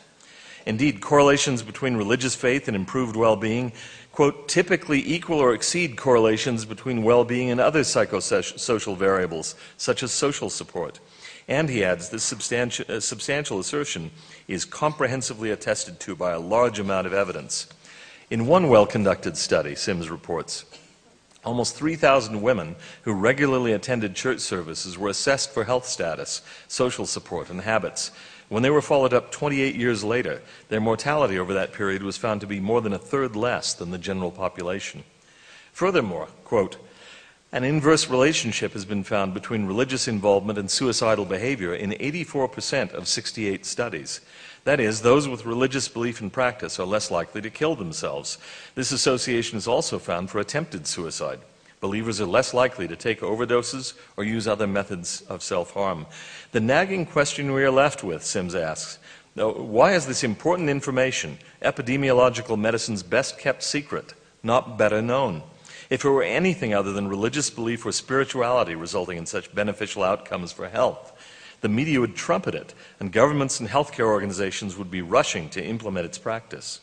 Indeed, 0.65 1.01
correlations 1.01 1.63
between 1.63 1.97
religious 1.97 2.35
faith 2.35 2.69
and 2.69 2.77
improved 2.77 3.17
well 3.17 3.37
being 3.37 3.73
quote, 4.13 4.47
typically 4.47 5.03
equal 5.07 5.39
or 5.39 5.55
exceed 5.55 5.97
correlations 5.97 6.65
between 6.65 7.03
well 7.03 7.25
being 7.25 7.51
and 7.51 7.61
other 7.61 7.81
psychosocial 7.81 8.97
variables, 8.97 9.55
such 9.77 10.03
as 10.03 10.13
social 10.13 10.51
support. 10.51 11.01
And 11.49 11.69
he 11.69 11.85
adds, 11.85 12.11
this 12.11 12.23
substantial, 12.23 12.85
uh, 12.89 13.01
substantial 13.01 13.59
assertion 13.59 14.11
is 14.47 14.65
comprehensively 14.65 15.51
attested 15.51 15.99
to 16.01 16.15
by 16.15 16.33
a 16.33 16.39
large 16.39 16.79
amount 16.79 17.07
of 17.07 17.13
evidence. 17.13 17.67
In 18.31 18.47
one 18.47 18.69
well 18.69 18.87
conducted 18.87 19.37
study, 19.37 19.75
Sims 19.75 20.09
reports, 20.09 20.65
almost 21.45 21.75
3,000 21.75 22.41
women 22.41 22.77
who 23.03 23.13
regularly 23.13 23.73
attended 23.73 24.15
church 24.15 24.39
services 24.39 24.97
were 24.97 25.09
assessed 25.09 25.51
for 25.51 25.65
health 25.65 25.87
status, 25.87 26.43
social 26.69 27.07
support, 27.07 27.51
and 27.51 27.63
habits. 27.63 28.13
When 28.49 28.63
they 28.63 28.71
were 28.71 28.83
followed 28.83 29.15
up 29.15 29.31
28 29.31 29.75
years 29.75 30.05
later, 30.05 30.43
their 30.69 30.81
mortality 30.81 31.39
over 31.39 31.55
that 31.55 31.73
period 31.73 32.03
was 32.03 32.17
found 32.17 32.41
to 32.43 32.47
be 32.47 32.61
more 32.61 32.81
than 32.81 32.93
a 32.93 32.99
third 32.99 33.35
less 33.37 33.73
than 33.73 33.91
the 33.91 33.99
general 33.99 34.31
population. 34.31 35.05
Furthermore, 35.73 36.29
quote, 36.45 36.77
an 37.55 37.65
inverse 37.65 38.09
relationship 38.09 38.73
has 38.73 38.87
been 38.87 39.05
found 39.05 39.35
between 39.35 39.67
religious 39.67 40.09
involvement 40.09 40.59
and 40.59 40.71
suicidal 40.71 41.27
behavior 41.27 41.75
in 41.75 41.91
84% 41.91 42.95
of 42.95 43.07
68 43.07 43.67
studies. 43.67 44.21
That 44.65 44.81
is, 44.81 45.03
those 45.03 45.29
with 45.29 45.45
religious 45.45 45.87
belief 45.87 46.23
and 46.23 46.33
practice 46.33 46.81
are 46.81 46.87
less 46.87 47.11
likely 47.11 47.43
to 47.43 47.51
kill 47.51 47.77
themselves. 47.77 48.39
This 48.75 48.91
association 48.91 49.59
is 49.59 49.69
also 49.69 49.99
found 49.99 50.31
for 50.31 50.39
attempted 50.39 50.87
suicide. 50.87 51.41
Believers 51.83 52.21
are 52.21 52.27
less 52.27 52.55
likely 52.55 52.87
to 52.87 52.95
take 52.95 53.23
overdoses 53.23 53.95
or 54.17 54.23
use 54.23 54.47
other 54.47 54.69
methods 54.69 55.23
of 55.23 55.43
self 55.43 55.73
harm. 55.73 56.07
The 56.53 56.61
nagging 56.61 57.07
question 57.07 57.53
we 57.53 57.65
are 57.65 57.73
left 57.73 58.05
with, 58.05 58.23
Sims 58.23 58.55
asks, 58.55 59.01
why 59.35 59.95
is 59.95 60.07
this 60.07 60.23
important 60.23 60.71
information, 60.71 61.39
epidemiological 61.61 62.57
medicine's 62.57 63.03
best 63.03 63.37
kept 63.37 63.65
secret, 63.65 64.15
not 64.45 64.79
better 64.79 65.03
known? 65.03 65.43
If 65.91 66.05
it 66.05 66.09
were 66.09 66.23
anything 66.23 66.73
other 66.73 66.93
than 66.93 67.09
religious 67.09 67.51
belief 67.51 67.85
or 67.85 67.91
spirituality 67.91 68.77
resulting 68.77 69.19
in 69.19 69.27
such 69.27 69.53
beneficial 69.53 70.05
outcomes 70.05 70.53
for 70.53 70.69
health, 70.69 71.13
the 71.63 71.69
media 71.69 71.99
would 71.99 72.15
trumpet 72.15 72.55
it, 72.55 72.75
and 73.01 73.11
governments 73.11 73.59
and 73.59 73.69
healthcare 73.69 74.07
organizations 74.07 74.77
would 74.77 74.91
be 74.91 75.03
rushing 75.03 75.49
to 75.49 75.65
implement 75.65 76.07
its 76.07 76.19
practice. 76.19 76.81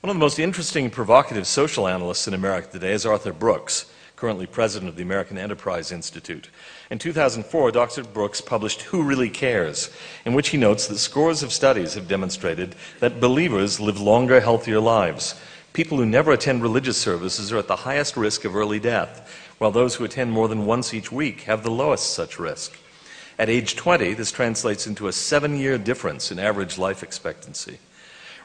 One 0.00 0.08
of 0.08 0.16
the 0.16 0.20
most 0.20 0.38
interesting 0.38 0.84
and 0.86 0.92
provocative 0.92 1.46
social 1.46 1.86
analysts 1.86 2.26
in 2.26 2.32
America 2.32 2.68
today 2.72 2.92
is 2.92 3.04
Arthur 3.04 3.34
Brooks, 3.34 3.84
currently 4.16 4.46
president 4.46 4.88
of 4.88 4.96
the 4.96 5.02
American 5.02 5.36
Enterprise 5.36 5.92
Institute. 5.92 6.48
In 6.90 6.98
2004, 6.98 7.70
Dr. 7.70 8.04
Brooks 8.04 8.40
published 8.40 8.80
Who 8.80 9.02
Really 9.02 9.28
Cares, 9.28 9.90
in 10.24 10.32
which 10.32 10.48
he 10.48 10.56
notes 10.56 10.86
that 10.86 10.96
scores 10.96 11.42
of 11.42 11.52
studies 11.52 11.92
have 11.92 12.08
demonstrated 12.08 12.76
that 13.00 13.20
believers 13.20 13.78
live 13.78 14.00
longer, 14.00 14.40
healthier 14.40 14.80
lives. 14.80 15.38
People 15.74 15.98
who 15.98 16.06
never 16.06 16.32
attend 16.32 16.62
religious 16.62 16.96
services 16.96 17.52
are 17.52 17.58
at 17.58 17.68
the 17.68 17.76
highest 17.76 18.16
risk 18.16 18.46
of 18.46 18.56
early 18.56 18.80
death, 18.80 19.30
while 19.58 19.70
those 19.70 19.96
who 19.96 20.04
attend 20.04 20.32
more 20.32 20.48
than 20.48 20.64
once 20.64 20.94
each 20.94 21.12
week 21.12 21.42
have 21.42 21.62
the 21.62 21.70
lowest 21.70 22.14
such 22.14 22.38
risk. 22.38 22.72
At 23.38 23.50
age 23.50 23.76
20, 23.76 24.14
this 24.14 24.32
translates 24.32 24.86
into 24.86 25.08
a 25.08 25.12
seven 25.12 25.58
year 25.58 25.76
difference 25.76 26.32
in 26.32 26.38
average 26.38 26.78
life 26.78 27.02
expectancy. 27.02 27.80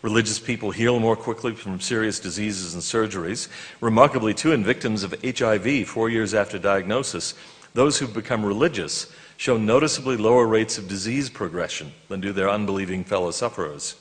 Religious 0.05 0.37
people 0.37 0.69
heal 0.69 0.99
more 0.99 1.15
quickly 1.15 1.55
from 1.55 1.79
serious 1.79 2.19
diseases 2.19 2.75
and 2.75 2.83
surgeries. 2.83 3.47
Remarkably, 3.81 4.35
too, 4.35 4.51
in 4.51 4.63
victims 4.63 5.01
of 5.01 5.15
HIV 5.23 5.87
four 5.87 6.11
years 6.11 6.35
after 6.35 6.59
diagnosis, 6.59 7.33
those 7.73 7.97
who've 7.97 8.13
become 8.13 8.45
religious 8.45 9.11
show 9.37 9.57
noticeably 9.57 10.15
lower 10.15 10.45
rates 10.45 10.77
of 10.77 10.87
disease 10.87 11.31
progression 11.31 11.91
than 12.07 12.21
do 12.21 12.31
their 12.31 12.51
unbelieving 12.51 13.03
fellow 13.03 13.31
sufferers. 13.31 13.95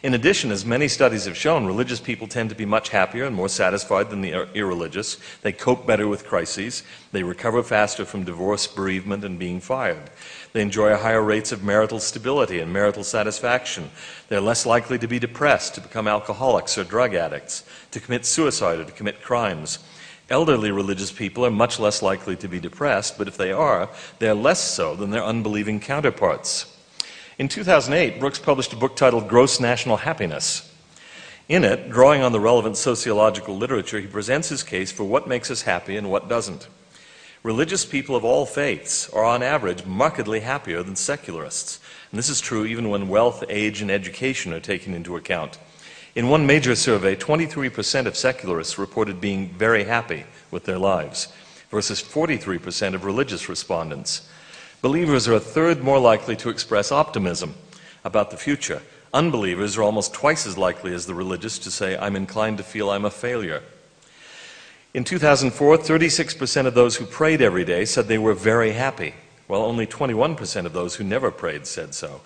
In 0.00 0.14
addition, 0.14 0.52
as 0.52 0.64
many 0.64 0.86
studies 0.86 1.24
have 1.24 1.36
shown, 1.36 1.66
religious 1.66 1.98
people 1.98 2.28
tend 2.28 2.50
to 2.50 2.54
be 2.54 2.64
much 2.64 2.90
happier 2.90 3.24
and 3.24 3.34
more 3.34 3.48
satisfied 3.48 4.10
than 4.10 4.20
the 4.20 4.48
irreligious. 4.54 5.16
They 5.42 5.50
cope 5.50 5.88
better 5.88 6.06
with 6.06 6.24
crises. 6.24 6.84
They 7.10 7.24
recover 7.24 7.64
faster 7.64 8.04
from 8.04 8.22
divorce, 8.22 8.68
bereavement, 8.68 9.24
and 9.24 9.40
being 9.40 9.60
fired. 9.60 10.10
They 10.52 10.62
enjoy 10.62 10.94
higher 10.94 11.22
rates 11.22 11.50
of 11.50 11.64
marital 11.64 11.98
stability 11.98 12.60
and 12.60 12.72
marital 12.72 13.02
satisfaction. 13.02 13.90
They're 14.28 14.40
less 14.40 14.64
likely 14.64 15.00
to 15.00 15.08
be 15.08 15.18
depressed, 15.18 15.74
to 15.74 15.80
become 15.80 16.06
alcoholics 16.06 16.78
or 16.78 16.84
drug 16.84 17.14
addicts, 17.14 17.64
to 17.90 17.98
commit 17.98 18.24
suicide 18.24 18.78
or 18.78 18.84
to 18.84 18.92
commit 18.92 19.20
crimes. 19.20 19.80
Elderly 20.30 20.70
religious 20.70 21.10
people 21.10 21.44
are 21.44 21.50
much 21.50 21.80
less 21.80 22.02
likely 22.02 22.36
to 22.36 22.46
be 22.46 22.60
depressed, 22.60 23.18
but 23.18 23.26
if 23.26 23.36
they 23.36 23.50
are, 23.50 23.88
they're 24.20 24.34
less 24.34 24.62
so 24.62 24.94
than 24.94 25.10
their 25.10 25.24
unbelieving 25.24 25.80
counterparts. 25.80 26.77
In 27.38 27.46
2008, 27.46 28.18
Brooks 28.18 28.40
published 28.40 28.72
a 28.72 28.76
book 28.76 28.96
titled 28.96 29.28
Gross 29.28 29.60
National 29.60 29.98
Happiness. 29.98 30.74
In 31.48 31.62
it, 31.62 31.88
drawing 31.88 32.20
on 32.20 32.32
the 32.32 32.40
relevant 32.40 32.76
sociological 32.76 33.56
literature, 33.56 34.00
he 34.00 34.08
presents 34.08 34.48
his 34.48 34.64
case 34.64 34.90
for 34.90 35.04
what 35.04 35.28
makes 35.28 35.48
us 35.48 35.62
happy 35.62 35.96
and 35.96 36.10
what 36.10 36.28
doesn't. 36.28 36.66
Religious 37.44 37.84
people 37.84 38.16
of 38.16 38.24
all 38.24 38.44
faiths 38.44 39.08
are, 39.10 39.22
on 39.24 39.44
average, 39.44 39.86
markedly 39.86 40.40
happier 40.40 40.82
than 40.82 40.96
secularists. 40.96 41.78
And 42.10 42.18
this 42.18 42.28
is 42.28 42.40
true 42.40 42.66
even 42.66 42.90
when 42.90 43.08
wealth, 43.08 43.44
age, 43.48 43.80
and 43.82 43.90
education 43.90 44.52
are 44.52 44.58
taken 44.58 44.92
into 44.92 45.14
account. 45.14 45.60
In 46.16 46.28
one 46.28 46.44
major 46.44 46.74
survey, 46.74 47.14
23% 47.14 48.06
of 48.06 48.16
secularists 48.16 48.78
reported 48.78 49.20
being 49.20 49.50
very 49.50 49.84
happy 49.84 50.24
with 50.50 50.64
their 50.64 50.78
lives, 50.78 51.28
versus 51.70 52.02
43% 52.02 52.94
of 52.94 53.04
religious 53.04 53.48
respondents. 53.48 54.28
Believers 54.80 55.26
are 55.26 55.34
a 55.34 55.40
third 55.40 55.82
more 55.82 55.98
likely 55.98 56.36
to 56.36 56.50
express 56.50 56.92
optimism 56.92 57.54
about 58.04 58.30
the 58.30 58.36
future. 58.36 58.80
Unbelievers 59.12 59.76
are 59.76 59.82
almost 59.82 60.14
twice 60.14 60.46
as 60.46 60.56
likely 60.56 60.94
as 60.94 61.06
the 61.06 61.14
religious 61.14 61.58
to 61.60 61.70
say, 61.70 61.96
I'm 61.96 62.14
inclined 62.14 62.58
to 62.58 62.62
feel 62.62 62.90
I'm 62.90 63.04
a 63.04 63.10
failure. 63.10 63.62
In 64.94 65.02
2004, 65.02 65.78
36% 65.78 66.66
of 66.66 66.74
those 66.74 66.96
who 66.96 67.06
prayed 67.06 67.42
every 67.42 67.64
day 67.64 67.84
said 67.84 68.06
they 68.06 68.18
were 68.18 68.34
very 68.34 68.72
happy, 68.72 69.14
while 69.48 69.62
only 69.62 69.86
21% 69.86 70.64
of 70.64 70.72
those 70.72 70.94
who 70.94 71.04
never 71.04 71.32
prayed 71.32 71.66
said 71.66 71.92
so. 71.92 72.20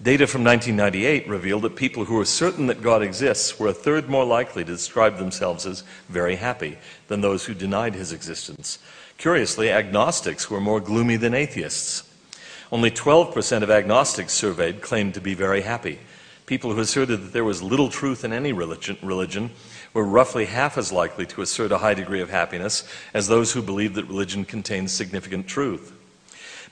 Data 0.00 0.26
from 0.26 0.44
1998 0.44 1.28
revealed 1.28 1.62
that 1.62 1.76
people 1.76 2.04
who 2.04 2.14
were 2.14 2.24
certain 2.24 2.68
that 2.68 2.82
God 2.82 3.02
exists 3.02 3.58
were 3.58 3.68
a 3.68 3.74
third 3.74 4.08
more 4.08 4.24
likely 4.24 4.64
to 4.64 4.72
describe 4.72 5.18
themselves 5.18 5.66
as 5.66 5.82
very 6.08 6.36
happy 6.36 6.78
than 7.08 7.20
those 7.20 7.46
who 7.46 7.54
denied 7.54 7.94
his 7.94 8.12
existence. 8.12 8.78
Curiously, 9.18 9.70
agnostics 9.70 10.50
were 10.50 10.60
more 10.60 10.80
gloomy 10.80 11.16
than 11.16 11.34
atheists. 11.34 12.02
Only 12.70 12.90
12% 12.90 13.62
of 13.62 13.70
agnostics 13.70 14.32
surveyed 14.32 14.82
claimed 14.82 15.14
to 15.14 15.20
be 15.20 15.34
very 15.34 15.62
happy. 15.62 15.98
People 16.46 16.72
who 16.72 16.80
asserted 16.80 17.22
that 17.22 17.32
there 17.32 17.44
was 17.44 17.62
little 17.62 17.88
truth 17.88 18.24
in 18.24 18.32
any 18.32 18.52
religion, 18.52 18.98
religion 19.02 19.50
were 19.94 20.04
roughly 20.04 20.46
half 20.46 20.76
as 20.76 20.92
likely 20.92 21.24
to 21.26 21.40
assert 21.40 21.72
a 21.72 21.78
high 21.78 21.94
degree 21.94 22.20
of 22.20 22.28
happiness 22.28 22.86
as 23.14 23.28
those 23.28 23.52
who 23.52 23.62
believed 23.62 23.94
that 23.94 24.04
religion 24.06 24.44
contains 24.44 24.92
significant 24.92 25.46
truth. 25.46 25.92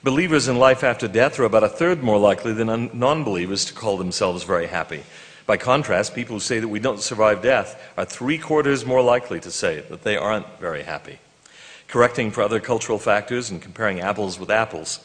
Believers 0.03 0.49
in 0.49 0.59
life 0.59 0.83
after 0.83 1.07
death 1.07 1.39
are 1.39 1.45
about 1.45 1.63
a 1.63 1.69
third 1.69 2.03
more 2.03 2.19
likely 2.19 2.51
than 2.51 2.89
non 2.93 3.23
believers 3.23 3.63
to 3.65 3.73
call 3.73 3.97
themselves 3.97 4.43
very 4.43 4.67
happy. 4.67 5.03
By 5.45 5.57
contrast, 5.57 6.13
people 6.13 6.35
who 6.35 6.41
say 6.41 6.59
that 6.59 6.67
we 6.67 6.79
don't 6.79 6.99
survive 6.99 7.41
death 7.41 7.81
are 7.97 8.05
three 8.05 8.37
quarters 8.37 8.85
more 8.85 9.01
likely 9.01 9.39
to 9.39 9.51
say 9.51 9.79
that 9.89 10.03
they 10.03 10.17
aren't 10.17 10.59
very 10.59 10.83
happy. 10.83 11.19
Correcting 11.93 12.31
for 12.31 12.41
other 12.41 12.59
cultural 12.59 12.97
factors 12.97 13.51
and 13.51 13.61
comparing 13.61 13.99
apples 13.99 14.39
with 14.39 14.49
apples, 14.49 14.99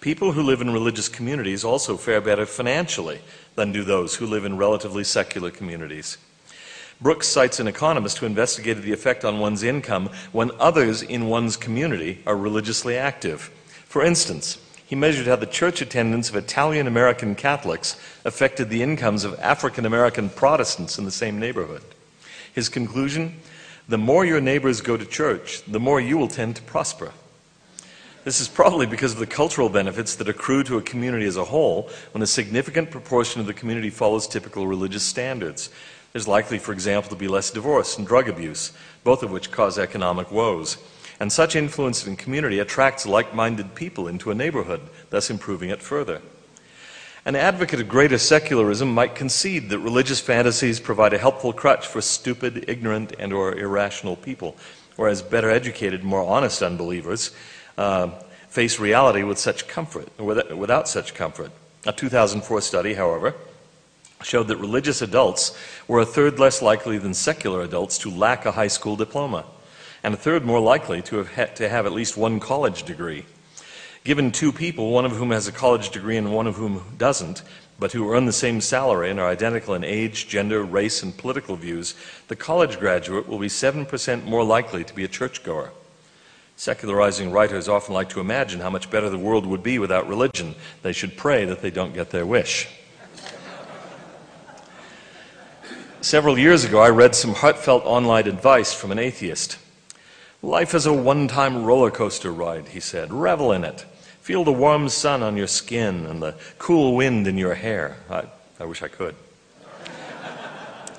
people 0.00 0.32
who 0.32 0.42
live 0.42 0.62
in 0.62 0.72
religious 0.72 1.06
communities 1.06 1.64
also 1.64 1.98
fare 1.98 2.22
better 2.22 2.46
financially 2.46 3.20
than 3.56 3.72
do 3.72 3.84
those 3.84 4.14
who 4.14 4.26
live 4.26 4.46
in 4.46 4.56
relatively 4.56 5.04
secular 5.04 5.50
communities. 5.50 6.16
Brooks 6.98 7.28
cites 7.28 7.60
an 7.60 7.68
economist 7.68 8.16
who 8.16 8.24
investigated 8.24 8.84
the 8.84 8.94
effect 8.94 9.22
on 9.22 9.38
one's 9.38 9.62
income 9.62 10.08
when 10.32 10.50
others 10.58 11.02
in 11.02 11.26
one's 11.26 11.58
community 11.58 12.22
are 12.26 12.38
religiously 12.38 12.96
active. 12.96 13.50
For 13.84 14.02
instance, 14.02 14.56
he 14.86 14.96
measured 14.96 15.26
how 15.26 15.36
the 15.36 15.44
church 15.44 15.82
attendance 15.82 16.30
of 16.30 16.36
Italian 16.36 16.86
American 16.86 17.34
Catholics 17.34 18.00
affected 18.24 18.70
the 18.70 18.82
incomes 18.82 19.24
of 19.24 19.38
African 19.40 19.84
American 19.84 20.30
Protestants 20.30 20.96
in 20.96 21.04
the 21.04 21.10
same 21.10 21.38
neighborhood. 21.38 21.82
His 22.54 22.70
conclusion 22.70 23.36
the 23.90 23.98
more 23.98 24.24
your 24.24 24.40
neighbors 24.40 24.80
go 24.80 24.96
to 24.96 25.04
church, 25.04 25.64
the 25.64 25.80
more 25.80 26.00
you 26.00 26.16
will 26.16 26.28
tend 26.28 26.54
to 26.54 26.62
prosper. 26.62 27.12
This 28.22 28.40
is 28.40 28.46
probably 28.46 28.86
because 28.86 29.14
of 29.14 29.18
the 29.18 29.26
cultural 29.26 29.68
benefits 29.68 30.14
that 30.14 30.28
accrue 30.28 30.62
to 30.64 30.78
a 30.78 30.82
community 30.82 31.26
as 31.26 31.36
a 31.36 31.44
whole 31.46 31.90
when 32.12 32.22
a 32.22 32.26
significant 32.26 32.92
proportion 32.92 33.40
of 33.40 33.48
the 33.48 33.52
community 33.52 33.90
follows 33.90 34.28
typical 34.28 34.68
religious 34.68 35.02
standards. 35.02 35.70
There's 36.12 36.28
likely, 36.28 36.60
for 36.60 36.72
example, 36.72 37.10
to 37.10 37.16
be 37.16 37.26
less 37.26 37.50
divorce 37.50 37.98
and 37.98 38.06
drug 38.06 38.28
abuse, 38.28 38.70
both 39.02 39.24
of 39.24 39.32
which 39.32 39.50
cause 39.50 39.76
economic 39.76 40.30
woes. 40.30 40.76
And 41.18 41.32
such 41.32 41.56
influence 41.56 42.06
in 42.06 42.14
community 42.14 42.60
attracts 42.60 43.06
like 43.06 43.34
minded 43.34 43.74
people 43.74 44.06
into 44.06 44.30
a 44.30 44.36
neighborhood, 44.36 44.82
thus 45.10 45.30
improving 45.30 45.70
it 45.70 45.82
further. 45.82 46.22
An 47.26 47.36
advocate 47.36 47.80
of 47.80 47.88
greater 47.88 48.16
secularism 48.16 48.94
might 48.94 49.14
concede 49.14 49.68
that 49.68 49.78
religious 49.80 50.20
fantasies 50.20 50.80
provide 50.80 51.12
a 51.12 51.18
helpful 51.18 51.52
crutch 51.52 51.86
for 51.86 52.00
stupid, 52.00 52.64
ignorant, 52.66 53.12
and 53.18 53.32
or 53.32 53.54
irrational 53.54 54.16
people, 54.16 54.56
whereas 54.96 55.20
better 55.20 55.50
educated, 55.50 56.02
more 56.02 56.22
honest 56.22 56.62
unbelievers 56.62 57.30
uh, 57.76 58.08
face 58.48 58.78
reality 58.78 59.22
with 59.22 59.38
such 59.38 59.68
comfort, 59.68 60.08
without 60.18 60.88
such 60.88 61.14
comfort. 61.14 61.50
A 61.86 61.92
2004 61.92 62.62
study, 62.62 62.94
however, 62.94 63.34
showed 64.22 64.48
that 64.48 64.56
religious 64.56 65.02
adults 65.02 65.56
were 65.86 66.00
a 66.00 66.06
third 66.06 66.38
less 66.38 66.62
likely 66.62 66.96
than 66.96 67.12
secular 67.12 67.62
adults 67.62 67.98
to 67.98 68.10
lack 68.10 68.46
a 68.46 68.52
high 68.52 68.68
school 68.68 68.96
diploma 68.96 69.44
and 70.02 70.14
a 70.14 70.16
third 70.16 70.44
more 70.44 70.60
likely 70.60 71.02
to 71.02 71.24
have, 71.24 71.54
to 71.54 71.68
have 71.68 71.84
at 71.84 71.92
least 71.92 72.16
one 72.16 72.40
college 72.40 72.84
degree. 72.84 73.26
Given 74.02 74.32
two 74.32 74.50
people, 74.50 74.90
one 74.90 75.04
of 75.04 75.12
whom 75.12 75.30
has 75.30 75.46
a 75.46 75.52
college 75.52 75.90
degree 75.90 76.16
and 76.16 76.32
one 76.32 76.46
of 76.46 76.56
whom 76.56 76.82
doesn't, 76.96 77.42
but 77.78 77.92
who 77.92 78.12
earn 78.12 78.24
the 78.24 78.32
same 78.32 78.60
salary 78.60 79.10
and 79.10 79.20
are 79.20 79.28
identical 79.28 79.74
in 79.74 79.84
age, 79.84 80.26
gender, 80.26 80.62
race, 80.62 81.02
and 81.02 81.16
political 81.16 81.56
views, 81.56 81.94
the 82.28 82.36
college 82.36 82.78
graduate 82.78 83.28
will 83.28 83.38
be 83.38 83.48
7% 83.48 84.24
more 84.24 84.44
likely 84.44 84.84
to 84.84 84.94
be 84.94 85.04
a 85.04 85.08
churchgoer. 85.08 85.72
Secularizing 86.56 87.30
writers 87.30 87.68
often 87.68 87.94
like 87.94 88.10
to 88.10 88.20
imagine 88.20 88.60
how 88.60 88.68
much 88.68 88.90
better 88.90 89.08
the 89.08 89.18
world 89.18 89.46
would 89.46 89.62
be 89.62 89.78
without 89.78 90.08
religion. 90.08 90.54
They 90.82 90.92
should 90.92 91.16
pray 91.16 91.46
that 91.46 91.62
they 91.62 91.70
don't 91.70 91.94
get 91.94 92.10
their 92.10 92.26
wish. 92.26 92.68
Several 96.02 96.38
years 96.38 96.64
ago, 96.64 96.80
I 96.80 96.88
read 96.88 97.14
some 97.14 97.34
heartfelt 97.34 97.84
online 97.84 98.26
advice 98.26 98.72
from 98.72 98.92
an 98.92 98.98
atheist. 98.98 99.58
Life 100.42 100.74
is 100.74 100.86
a 100.86 100.92
one 100.92 101.28
time 101.28 101.64
roller 101.64 101.90
coaster 101.90 102.32
ride, 102.32 102.68
he 102.68 102.80
said. 102.80 103.12
Revel 103.12 103.52
in 103.52 103.62
it. 103.64 103.84
Feel 104.22 104.44
the 104.44 104.52
warm 104.52 104.88
sun 104.88 105.22
on 105.22 105.36
your 105.36 105.46
skin 105.46 106.06
and 106.06 106.22
the 106.22 106.34
cool 106.58 106.96
wind 106.96 107.26
in 107.26 107.36
your 107.36 107.54
hair. 107.54 107.98
I, 108.08 108.24
I 108.58 108.64
wish 108.64 108.82
I 108.82 108.88
could. 108.88 109.14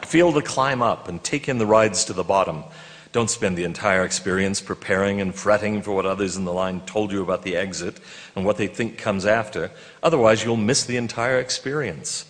Feel 0.05 0.31
the 0.31 0.41
climb 0.41 0.81
up 0.81 1.07
and 1.07 1.23
take 1.23 1.47
in 1.47 1.57
the 1.57 1.65
rides 1.65 2.05
to 2.05 2.13
the 2.13 2.23
bottom. 2.23 2.65
Don't 3.13 3.29
spend 3.29 3.57
the 3.57 3.63
entire 3.63 4.03
experience 4.03 4.61
preparing 4.61 5.19
and 5.21 5.33
fretting 5.33 5.81
for 5.81 5.91
what 5.91 6.05
others 6.05 6.37
in 6.37 6.45
the 6.45 6.53
line 6.53 6.81
told 6.81 7.11
you 7.11 7.21
about 7.21 7.43
the 7.43 7.55
exit 7.55 7.99
and 8.35 8.45
what 8.45 8.57
they 8.57 8.67
think 8.67 8.97
comes 8.97 9.25
after. 9.25 9.71
Otherwise, 10.03 10.43
you'll 10.43 10.55
miss 10.55 10.85
the 10.85 10.97
entire 10.97 11.39
experience. 11.39 12.25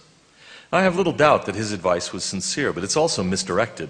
I 0.72 0.84
have 0.84 0.96
little 0.96 1.14
doubt 1.14 1.46
that 1.46 1.56
his 1.56 1.72
advice 1.72 2.14
was 2.14 2.24
sincere, 2.24 2.72
but 2.72 2.84
it's 2.84 2.96
also 2.96 3.24
misdirected. 3.24 3.90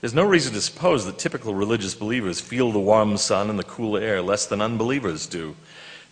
There's 0.00 0.14
no 0.14 0.24
reason 0.24 0.54
to 0.54 0.62
suppose 0.62 1.04
that 1.04 1.18
typical 1.18 1.54
religious 1.54 1.94
believers 1.94 2.40
feel 2.40 2.72
the 2.72 2.78
warm 2.78 3.18
sun 3.18 3.50
and 3.50 3.58
the 3.58 3.64
cool 3.64 3.98
air 3.98 4.22
less 4.22 4.46
than 4.46 4.62
unbelievers 4.62 5.26
do. 5.26 5.56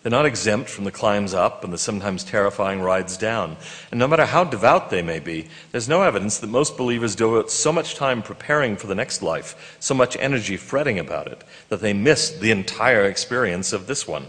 They're 0.03 0.11
not 0.11 0.27
exempt 0.27 0.69
from 0.69 0.83
the 0.83 0.91
climbs 0.91 1.33
up 1.33 1.63
and 1.63 1.73
the 1.73 1.77
sometimes 1.79 2.23
terrifying 2.23 2.81
rides 2.81 3.17
down. 3.17 3.57
And 3.89 3.99
no 3.99 4.07
matter 4.07 4.25
how 4.25 4.43
devout 4.43 4.91
they 4.91 5.01
may 5.01 5.19
be, 5.19 5.47
there's 5.71 5.89
no 5.89 6.03
evidence 6.03 6.37
that 6.37 6.51
most 6.51 6.77
believers 6.77 7.15
devote 7.15 7.49
so 7.49 7.71
much 7.71 7.95
time 7.95 8.21
preparing 8.21 8.77
for 8.77 8.85
the 8.85 8.93
next 8.93 9.23
life, 9.23 9.75
so 9.79 9.95
much 9.95 10.15
energy 10.19 10.55
fretting 10.55 10.99
about 10.99 11.27
it, 11.27 11.43
that 11.69 11.81
they 11.81 11.91
miss 11.91 12.29
the 12.29 12.51
entire 12.51 13.05
experience 13.05 13.73
of 13.73 13.87
this 13.87 14.07
one. 14.07 14.27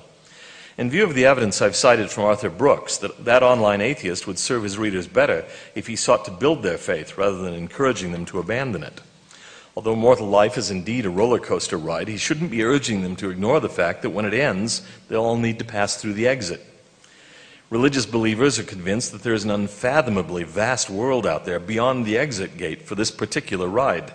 In 0.79 0.89
view 0.89 1.05
of 1.05 1.15
the 1.15 1.27
evidence 1.27 1.61
I've 1.61 1.77
cited 1.77 2.11
from 2.11 2.25
Arthur 2.25 2.49
Brooks, 2.49 2.97
that 2.97 3.27
that 3.27 3.43
online 3.43 3.83
atheist 3.83 4.27
would 4.27 4.39
serve 4.39 4.63
his 4.63 4.79
readers 4.79 5.07
better 5.07 5.45
if 5.75 5.87
he 5.87 5.97
sought 5.97 6.25
to 6.25 6.31
build 6.31 6.63
their 6.63 6.79
faith 6.79 7.19
rather 7.19 7.37
than 7.37 7.53
encouraging 7.53 8.13
them 8.13 8.25
to 8.25 8.39
abandon 8.39 8.83
it. 8.83 9.03
Although 9.77 9.97
mortal 9.97 10.27
life 10.27 10.59
is 10.59 10.71
indeed 10.71 11.07
a 11.07 11.11
roller 11.11 11.39
coaster 11.39 11.77
ride, 11.77 12.09
he 12.09 12.17
shouldn't 12.17 12.51
be 12.51 12.65
urging 12.65 13.03
them 13.03 13.17
to 13.17 13.31
ignore 13.31 13.61
the 13.61 13.69
fact 13.69 14.03
that 14.03 14.11
when 14.11 14.25
it 14.25 14.35
ends, 14.35 14.83
they'll 15.09 15.23
all 15.23 15.37
need 15.37 15.59
to 15.61 15.65
pass 15.65 15.97
through 15.97 16.15
the 16.15 16.27
exit. 16.27 16.65
Religious 17.71 18.05
believers 18.05 18.59
are 18.59 18.65
convinced 18.65 19.13
that 19.13 19.23
there 19.23 19.33
is 19.33 19.45
an 19.45 19.51
unfathomably 19.51 20.43
vast 20.43 20.91
world 20.91 21.25
out 21.25 21.45
there 21.45 21.61
beyond 21.61 22.05
the 22.05 22.19
exit 22.19 22.57
gate 22.57 22.83
for 22.83 22.97
this 22.97 23.13
particular 23.13 23.69
ride. 23.69 24.13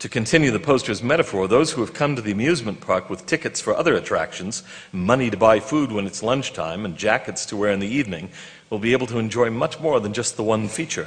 To 0.00 0.08
continue 0.08 0.50
the 0.50 0.58
poster's 0.58 1.00
metaphor, 1.00 1.46
those 1.46 1.70
who 1.70 1.80
have 1.80 1.94
come 1.94 2.16
to 2.16 2.20
the 2.20 2.32
amusement 2.32 2.80
park 2.80 3.08
with 3.08 3.26
tickets 3.26 3.60
for 3.60 3.76
other 3.76 3.94
attractions, 3.94 4.64
money 4.92 5.30
to 5.30 5.36
buy 5.36 5.60
food 5.60 5.92
when 5.92 6.04
it's 6.04 6.20
lunchtime, 6.20 6.84
and 6.84 6.96
jackets 6.96 7.46
to 7.46 7.56
wear 7.56 7.70
in 7.70 7.78
the 7.78 7.86
evening 7.86 8.28
will 8.70 8.80
be 8.80 8.92
able 8.92 9.06
to 9.06 9.20
enjoy 9.20 9.50
much 9.50 9.78
more 9.78 10.00
than 10.00 10.12
just 10.12 10.36
the 10.36 10.42
one 10.42 10.66
feature. 10.66 11.06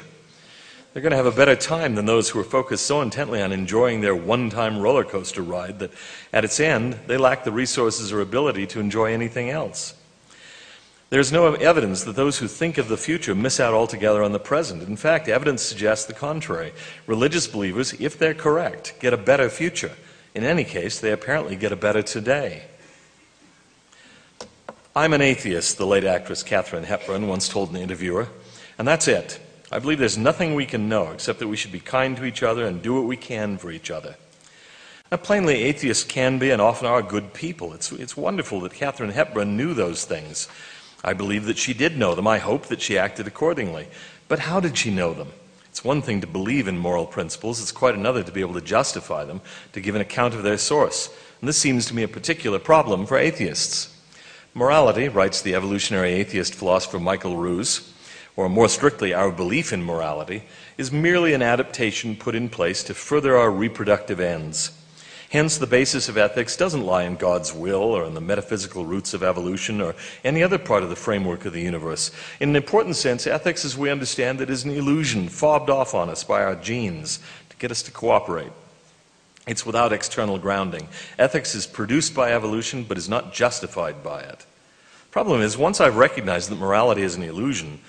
They're 0.93 1.01
going 1.01 1.11
to 1.11 1.17
have 1.17 1.25
a 1.25 1.31
better 1.31 1.55
time 1.55 1.95
than 1.95 2.05
those 2.05 2.29
who 2.29 2.39
are 2.39 2.43
focused 2.43 2.85
so 2.85 3.01
intently 3.01 3.41
on 3.41 3.51
enjoying 3.51 4.01
their 4.01 4.15
one 4.15 4.49
time 4.49 4.79
roller 4.79 5.03
coaster 5.03 5.41
ride 5.41 5.79
that 5.79 5.91
at 6.33 6.43
its 6.43 6.59
end, 6.59 6.97
they 7.07 7.17
lack 7.17 7.43
the 7.43 7.51
resources 7.51 8.11
or 8.11 8.21
ability 8.21 8.65
to 8.67 8.79
enjoy 8.79 9.13
anything 9.13 9.49
else. 9.49 9.93
There's 11.09 11.31
no 11.31 11.53
evidence 11.53 12.03
that 12.03 12.17
those 12.17 12.39
who 12.39 12.47
think 12.47 12.77
of 12.77 12.89
the 12.89 12.97
future 12.97 13.33
miss 13.33 13.59
out 13.59 13.73
altogether 13.73 14.23
on 14.23 14.33
the 14.33 14.39
present. 14.39 14.83
In 14.83 14.97
fact, 14.97 15.29
evidence 15.29 15.61
suggests 15.61 16.05
the 16.05 16.13
contrary. 16.13 16.73
Religious 17.05 17.47
believers, 17.47 17.93
if 17.93 18.19
they're 18.19 18.33
correct, 18.33 18.95
get 18.99 19.13
a 19.13 19.17
better 19.17 19.49
future. 19.49 19.93
In 20.35 20.43
any 20.43 20.65
case, 20.65 20.99
they 20.99 21.11
apparently 21.11 21.55
get 21.55 21.71
a 21.71 21.77
better 21.77 22.01
today. 22.01 22.63
I'm 24.95 25.13
an 25.13 25.21
atheist, 25.21 25.77
the 25.77 25.85
late 25.85 26.03
actress 26.03 26.43
Katharine 26.43 26.83
Hepburn 26.83 27.27
once 27.27 27.47
told 27.47 27.69
an 27.69 27.77
interviewer, 27.77 28.27
and 28.77 28.87
that's 28.87 29.07
it. 29.07 29.39
I 29.71 29.79
believe 29.79 29.99
there's 29.99 30.17
nothing 30.17 30.55
we 30.55 30.65
can 30.65 30.87
know 30.87 31.11
except 31.11 31.39
that 31.39 31.47
we 31.47 31.57
should 31.57 31.71
be 31.71 31.79
kind 31.79 32.15
to 32.17 32.25
each 32.25 32.41
other 32.41 32.65
and 32.65 32.81
do 32.81 32.95
what 32.95 33.05
we 33.05 33.17
can 33.17 33.57
for 33.57 33.69
each 33.69 33.91
other. 33.91 34.15
Now, 35.11 35.17
plainly, 35.17 35.63
atheists 35.63 36.03
can 36.03 36.37
be 36.37 36.49
and 36.49 36.61
often 36.61 36.87
are 36.87 37.01
good 37.01 37.33
people. 37.33 37.73
It's, 37.73 37.91
it's 37.91 38.17
wonderful 38.17 38.61
that 38.61 38.73
Katharine 38.73 39.11
Hepburn 39.11 39.55
knew 39.55 39.73
those 39.73 40.05
things. 40.05 40.47
I 41.03 41.13
believe 41.13 41.45
that 41.45 41.57
she 41.57 41.73
did 41.73 41.97
know 41.97 42.15
them. 42.15 42.27
I 42.27 42.39
hope 42.39 42.65
that 42.65 42.81
she 42.81 42.97
acted 42.97 43.27
accordingly. 43.27 43.87
But 44.27 44.39
how 44.39 44.59
did 44.59 44.77
she 44.77 44.91
know 44.91 45.13
them? 45.13 45.31
It's 45.69 45.83
one 45.83 46.01
thing 46.01 46.21
to 46.21 46.27
believe 46.27 46.67
in 46.67 46.77
moral 46.77 47.05
principles, 47.05 47.61
it's 47.61 47.71
quite 47.71 47.93
another 47.93 48.23
to 48.23 48.31
be 48.31 48.41
able 48.41 48.55
to 48.55 48.61
justify 48.61 49.25
them, 49.25 49.41
to 49.73 49.79
give 49.79 49.93
an 49.93 50.01
account 50.01 50.33
of 50.33 50.41
their 50.43 50.57
source. 50.57 51.07
And 51.39 51.47
this 51.47 51.59
seems 51.59 51.85
to 51.85 51.93
me 51.93 52.01
a 52.01 52.07
particular 52.07 52.57
problem 52.57 53.05
for 53.05 53.17
atheists. 53.17 53.95
Morality, 54.55 55.07
writes 55.07 55.41
the 55.41 55.53
evolutionary 55.53 56.13
atheist 56.13 56.55
philosopher 56.55 56.99
Michael 56.99 57.37
Ruse, 57.37 57.93
or 58.37 58.47
more 58.47 58.69
strictly, 58.69 59.13
our 59.13 59.31
belief 59.31 59.73
in 59.73 59.83
morality, 59.83 60.43
is 60.77 60.91
merely 60.91 61.33
an 61.33 61.41
adaptation 61.41 62.15
put 62.15 62.35
in 62.35 62.47
place 62.47 62.83
to 62.83 62.93
further 62.93 63.35
our 63.35 63.51
reproductive 63.51 64.19
ends. 64.19 64.71
Hence, 65.31 65.57
the 65.57 65.67
basis 65.67 66.07
of 66.07 66.17
ethics 66.17 66.55
doesn't 66.55 66.85
lie 66.85 67.03
in 67.03 67.17
God's 67.17 67.51
will 67.51 67.81
or 67.81 68.05
in 68.05 68.13
the 68.13 68.21
metaphysical 68.21 68.85
roots 68.85 69.13
of 69.13 69.23
evolution 69.23 69.81
or 69.81 69.93
any 70.23 70.41
other 70.41 70.57
part 70.57 70.83
of 70.83 70.89
the 70.89 70.95
framework 70.95 71.43
of 71.43 71.51
the 71.51 71.61
universe. 71.61 72.11
In 72.39 72.49
an 72.49 72.55
important 72.55 72.95
sense, 72.95 73.27
ethics, 73.27 73.65
as 73.65 73.77
we 73.77 73.89
understand 73.89 74.39
it, 74.39 74.49
is 74.49 74.63
an 74.63 74.71
illusion 74.71 75.27
fobbed 75.27 75.69
off 75.69 75.93
on 75.93 76.09
us 76.09 76.23
by 76.23 76.43
our 76.43 76.55
genes 76.55 77.19
to 77.49 77.57
get 77.57 77.71
us 77.71 77.81
to 77.83 77.91
cooperate. 77.91 78.53
It's 79.47 79.65
without 79.65 79.91
external 79.91 80.37
grounding. 80.37 80.87
Ethics 81.19 81.55
is 81.55 81.67
produced 81.67 82.13
by 82.13 82.31
evolution 82.31 82.83
but 82.83 82.97
is 82.97 83.09
not 83.09 83.33
justified 83.33 84.03
by 84.03 84.21
it. 84.21 84.45
Problem 85.11 85.41
is, 85.41 85.57
once 85.57 85.81
I've 85.81 85.95
recognized 85.97 86.49
that 86.51 86.59
morality 86.59 87.01
is 87.01 87.15
an 87.15 87.23
illusion, 87.23 87.79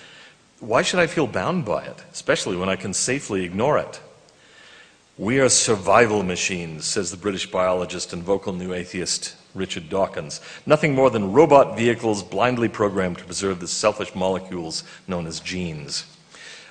why 0.60 0.82
should 0.82 1.00
I 1.00 1.06
feel 1.06 1.26
bound 1.26 1.64
by 1.64 1.84
it, 1.84 2.02
especially 2.12 2.56
when 2.56 2.68
I 2.68 2.76
can 2.76 2.92
safely 2.92 3.44
ignore 3.44 3.78
it? 3.78 4.00
We 5.16 5.40
are 5.40 5.48
survival 5.48 6.22
machines, 6.22 6.84
says 6.84 7.10
the 7.10 7.16
British 7.16 7.50
biologist 7.50 8.12
and 8.12 8.22
vocal 8.22 8.52
new 8.52 8.72
atheist 8.72 9.34
Richard 9.54 9.88
Dawkins. 9.88 10.40
Nothing 10.66 10.94
more 10.94 11.10
than 11.10 11.32
robot 11.32 11.76
vehicles 11.76 12.22
blindly 12.22 12.68
programmed 12.68 13.18
to 13.18 13.24
preserve 13.24 13.60
the 13.60 13.68
selfish 13.68 14.14
molecules 14.14 14.84
known 15.06 15.26
as 15.26 15.40
genes. 15.40 16.06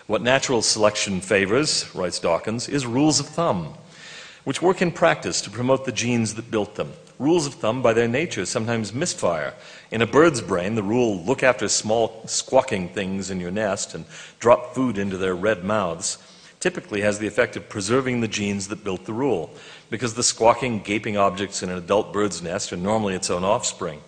What 0.06 0.22
natural 0.22 0.62
selection 0.62 1.20
favors, 1.20 1.94
writes 1.94 2.20
Dawkins, 2.20 2.70
is 2.70 2.86
rules 2.86 3.20
of 3.20 3.28
thumb, 3.28 3.74
which 4.46 4.62
work 4.62 4.82
in 4.82 4.92
practice 4.92 5.42
to 5.42 5.50
promote 5.50 5.84
the 5.84 5.92
genes 5.92 6.36
that 6.36 6.50
built 6.50 6.76
them. 6.76 6.94
Rules 7.20 7.48
of 7.48 7.56
thumb, 7.56 7.82
by 7.82 7.94
their 7.94 8.08
nature, 8.08 8.46
sometimes 8.46 8.94
misfire. 8.94 9.56
In 9.90 10.04
a 10.04 10.08
bird's 10.08 10.42
brain, 10.42 10.76
the 10.76 10.84
rule 10.84 11.24
look 11.24 11.42
after 11.42 11.68
small 11.68 12.22
squawking 12.28 12.90
things 12.90 13.32
in 13.32 13.40
your 13.40 13.50
nest 13.50 13.96
and 13.96 14.06
drop 14.40 14.76
food 14.76 15.00
into 15.00 15.18
their 15.18 15.36
red 15.36 15.64
mouths 15.64 16.20
typically 16.60 17.02
has 17.02 17.20
the 17.20 17.28
effect 17.28 17.56
of 17.56 17.70
preserving 17.70 18.22
the 18.22 18.28
genes 18.28 18.68
that 18.68 18.84
built 18.84 19.06
the 19.06 19.14
rule, 19.14 19.50
because 19.90 20.14
the 20.14 20.24
squawking, 20.24 20.80
gaping 20.80 21.18
objects 21.18 21.64
in 21.64 21.70
an 21.70 21.78
adult 21.78 22.12
bird's 22.12 22.42
nest 22.42 22.74
are 22.74 22.78
normally 22.78 23.16
its 23.16 23.30
own 23.30 23.44
offspring. 23.44 24.02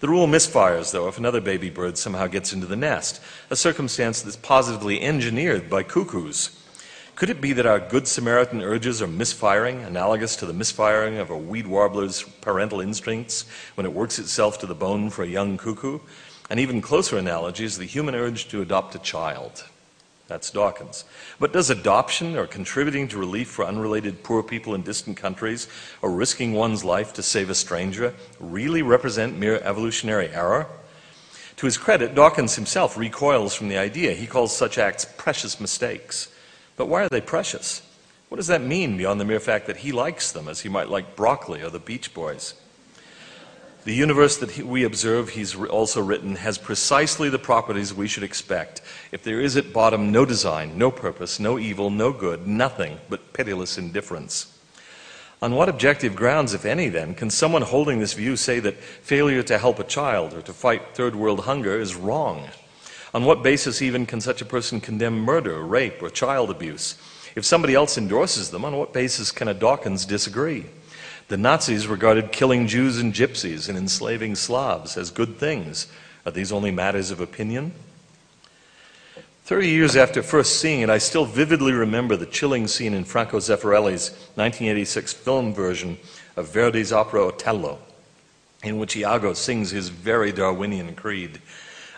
The 0.00 0.08
rule 0.08 0.26
misfires, 0.26 0.90
though, 0.90 1.06
if 1.06 1.18
another 1.18 1.40
baby 1.40 1.70
bird 1.70 1.96
somehow 1.96 2.26
gets 2.26 2.52
into 2.52 2.66
the 2.66 2.76
nest, 2.76 3.20
a 3.50 3.56
circumstance 3.56 4.20
that's 4.20 4.36
positively 4.36 5.00
engineered 5.00 5.70
by 5.70 5.84
cuckoos. 5.84 6.50
Could 7.14 7.28
it 7.30 7.40
be 7.42 7.52
that 7.52 7.66
our 7.66 7.78
Good 7.78 8.08
Samaritan 8.08 8.62
urges 8.62 9.02
are 9.02 9.06
misfiring, 9.06 9.82
analogous 9.82 10.34
to 10.36 10.46
the 10.46 10.54
misfiring 10.54 11.18
of 11.18 11.30
a 11.30 11.36
reed 11.36 11.66
warbler's 11.66 12.22
parental 12.22 12.80
instincts 12.80 13.44
when 13.74 13.84
it 13.84 13.92
works 13.92 14.18
itself 14.18 14.58
to 14.60 14.66
the 14.66 14.74
bone 14.74 15.10
for 15.10 15.22
a 15.22 15.28
young 15.28 15.58
cuckoo? 15.58 16.00
An 16.48 16.58
even 16.58 16.80
closer 16.80 17.18
analogy 17.18 17.64
is 17.64 17.76
the 17.76 17.84
human 17.84 18.14
urge 18.14 18.48
to 18.48 18.62
adopt 18.62 18.94
a 18.94 18.98
child. 18.98 19.64
That's 20.26 20.50
Dawkins. 20.50 21.04
But 21.38 21.52
does 21.52 21.68
adoption 21.68 22.36
or 22.36 22.46
contributing 22.46 23.06
to 23.08 23.18
relief 23.18 23.48
for 23.48 23.66
unrelated 23.66 24.24
poor 24.24 24.42
people 24.42 24.74
in 24.74 24.82
distant 24.82 25.18
countries 25.18 25.68
or 26.00 26.10
risking 26.10 26.54
one's 26.54 26.82
life 26.82 27.12
to 27.14 27.22
save 27.22 27.50
a 27.50 27.54
stranger 27.54 28.14
really 28.40 28.80
represent 28.80 29.38
mere 29.38 29.60
evolutionary 29.62 30.28
error? 30.28 30.66
To 31.56 31.66
his 31.66 31.76
credit, 31.76 32.14
Dawkins 32.14 32.56
himself 32.56 32.96
recoils 32.96 33.54
from 33.54 33.68
the 33.68 33.76
idea. 33.76 34.12
He 34.12 34.26
calls 34.26 34.56
such 34.56 34.78
acts 34.78 35.04
precious 35.04 35.60
mistakes. 35.60 36.28
But 36.76 36.86
why 36.86 37.02
are 37.02 37.08
they 37.08 37.20
precious? 37.20 37.82
What 38.28 38.36
does 38.36 38.46
that 38.46 38.62
mean 38.62 38.96
beyond 38.96 39.20
the 39.20 39.26
mere 39.26 39.40
fact 39.40 39.66
that 39.66 39.78
he 39.78 39.92
likes 39.92 40.32
them, 40.32 40.48
as 40.48 40.60
he 40.60 40.68
might 40.68 40.88
like 40.88 41.16
broccoli 41.16 41.62
or 41.62 41.70
the 41.70 41.78
Beach 41.78 42.14
Boys? 42.14 42.54
The 43.84 43.94
universe 43.94 44.36
that 44.36 44.56
we 44.58 44.84
observe, 44.84 45.30
he's 45.30 45.56
also 45.56 46.00
written, 46.00 46.36
has 46.36 46.56
precisely 46.56 47.28
the 47.28 47.38
properties 47.38 47.92
we 47.92 48.06
should 48.06 48.22
expect. 48.22 48.80
If 49.10 49.24
there 49.24 49.40
is 49.40 49.56
at 49.56 49.72
bottom 49.72 50.12
no 50.12 50.24
design, 50.24 50.78
no 50.78 50.90
purpose, 50.90 51.40
no 51.40 51.58
evil, 51.58 51.90
no 51.90 52.12
good, 52.12 52.46
nothing 52.46 52.98
but 53.08 53.32
pitiless 53.32 53.78
indifference. 53.78 54.56
On 55.42 55.56
what 55.56 55.68
objective 55.68 56.14
grounds, 56.14 56.54
if 56.54 56.64
any, 56.64 56.88
then, 56.88 57.16
can 57.16 57.28
someone 57.28 57.62
holding 57.62 57.98
this 57.98 58.12
view 58.12 58.36
say 58.36 58.60
that 58.60 58.76
failure 58.76 59.42
to 59.42 59.58
help 59.58 59.80
a 59.80 59.84
child 59.84 60.32
or 60.32 60.42
to 60.42 60.52
fight 60.52 60.94
third 60.94 61.16
world 61.16 61.40
hunger 61.40 61.80
is 61.80 61.96
wrong? 61.96 62.48
On 63.14 63.24
what 63.24 63.42
basis, 63.42 63.82
even, 63.82 64.06
can 64.06 64.20
such 64.20 64.40
a 64.40 64.46
person 64.46 64.80
condemn 64.80 65.18
murder, 65.18 65.62
rape, 65.62 66.02
or 66.02 66.08
child 66.08 66.50
abuse? 66.50 66.96
If 67.34 67.44
somebody 67.44 67.74
else 67.74 67.98
endorses 67.98 68.50
them, 68.50 68.64
on 68.64 68.76
what 68.76 68.92
basis 68.92 69.30
can 69.30 69.48
a 69.48 69.54
Dawkins 69.54 70.06
disagree? 70.06 70.66
The 71.28 71.36
Nazis 71.36 71.86
regarded 71.86 72.32
killing 72.32 72.66
Jews 72.66 72.98
and 72.98 73.12
gypsies 73.12 73.68
and 73.68 73.76
enslaving 73.76 74.34
Slavs 74.34 74.96
as 74.96 75.10
good 75.10 75.38
things. 75.38 75.86
Are 76.26 76.32
these 76.32 76.52
only 76.52 76.70
matters 76.70 77.10
of 77.10 77.20
opinion? 77.20 77.72
Thirty 79.44 79.68
years 79.68 79.96
after 79.96 80.22
first 80.22 80.60
seeing 80.60 80.80
it, 80.80 80.90
I 80.90 80.98
still 80.98 81.24
vividly 81.24 81.72
remember 81.72 82.16
the 82.16 82.26
chilling 82.26 82.68
scene 82.68 82.94
in 82.94 83.04
Franco 83.04 83.38
Zeffirelli's 83.38 84.10
1986 84.36 85.12
film 85.12 85.52
version 85.52 85.98
of 86.36 86.48
Verdi's 86.48 86.92
opera 86.92 87.22
Otello, 87.24 87.78
in 88.62 88.78
which 88.78 88.96
Iago 88.96 89.32
sings 89.32 89.70
his 89.70 89.88
very 89.88 90.32
Darwinian 90.32 90.94
creed. 90.94 91.40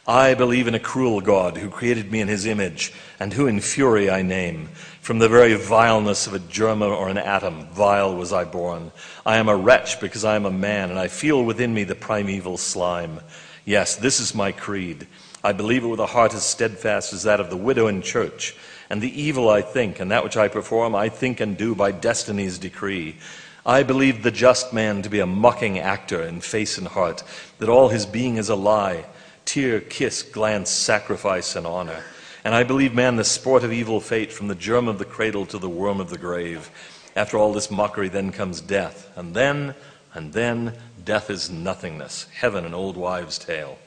I 0.07 0.35
believe 0.35 0.69
in 0.69 0.75
a 0.75 0.81
cruel 0.81 1.23
God 1.23 1.57
who 1.57 1.71
created 1.71 2.13
me 2.13 2.21
in 2.21 2.29
his 2.29 2.45
image, 2.45 2.93
and 3.19 3.33
who 3.33 3.47
in 3.47 3.61
fury 3.61 4.11
I 4.11 4.21
name. 4.21 4.69
From 5.01 5.19
the 5.19 5.31
very 5.31 5.55
vileness 5.55 6.27
of 6.27 6.35
a 6.35 6.41
germ 6.41 6.83
or 6.83 7.09
an 7.09 7.17
atom, 7.17 7.69
vile 7.69 8.15
was 8.15 8.31
I 8.31 8.45
born. 8.45 8.93
I 9.25 9.39
am 9.39 9.49
a 9.49 9.57
wretch 9.57 10.01
because 10.01 10.23
I 10.23 10.37
am 10.37 10.45
a 10.45 10.51
man, 10.51 10.91
and 10.91 10.99
I 10.99 11.09
feel 11.09 11.43
within 11.43 11.73
me 11.73 11.85
the 11.85 11.95
primeval 11.95 12.59
slime. 12.59 13.21
Yes, 13.65 13.97
this 13.97 14.21
is 14.21 14.35
my 14.35 14.53
creed. 14.53 15.07
I 15.43 15.53
believe 15.53 15.85
it 15.85 15.89
with 15.89 16.01
a 16.01 16.07
heart 16.07 16.35
as 16.35 16.45
steadfast 16.45 17.15
as 17.15 17.23
that 17.23 17.41
of 17.41 17.49
the 17.49 17.57
widow 17.57 17.87
in 17.87 18.03
church. 18.03 18.55
And 18.91 19.01
the 19.01 19.23
evil 19.23 19.49
I 19.49 19.63
think, 19.63 20.01
and 20.01 20.11
that 20.11 20.23
which 20.23 20.37
I 20.37 20.49
perform, 20.49 20.95
I 20.95 21.09
think 21.09 21.41
and 21.41 21.57
do 21.57 21.75
by 21.75 21.93
destiny's 21.93 22.59
decree. 22.59 23.17
I 23.65 23.83
believe 23.83 24.23
the 24.23 24.31
just 24.31 24.75
man 24.75 25.01
to 25.01 25.09
be 25.09 25.21
a 25.21 25.27
mocking 25.27 25.79
actor 25.79 26.23
in 26.23 26.43
face 26.43 26.77
and 26.77 26.89
heart, 26.89 27.23
that 27.59 27.71
all 27.71 27.89
his 27.89 28.05
being 28.05 28.37
is 28.37 28.51
a 28.51 28.55
lie 28.55 29.07
tear, 29.45 29.81
kiss, 29.81 30.23
glance, 30.23 30.71
sacrifice, 30.71 31.57
and 31.57 31.67
honor. 31.67 32.03
And 32.45 32.55
I 32.55 32.63
believe 32.63 32.95
man 32.95 33.17
the 33.17 33.25
sport 33.25 33.65
of 33.65 33.73
evil 33.73 34.01
fate 34.01 34.33
from 34.33 34.49
the 34.49 34.55
germ 34.55 34.89
of 34.89 34.99
the 34.99 35.05
cradle 35.05 35.47
to 35.47 35.59
the 35.59 35.69
worm 35.69 36.01
of 36.01 36.11
the 36.11 36.19
grave. 36.19 36.71
After 37.17 37.39
all 37.39 37.53
this 37.53 37.71
mockery, 37.71 38.09
then 38.09 38.33
comes 38.33 38.61
death. 38.61 39.11
And 39.17 39.35
then, 39.35 39.75
and 40.13 40.33
then, 40.33 40.75
death 41.05 41.31
is 41.31 41.51
nothingness, 41.51 42.27
heaven 42.35 42.65
an 42.65 42.75
old 42.75 42.97
wives' 42.97 43.39
tale. 43.39 43.79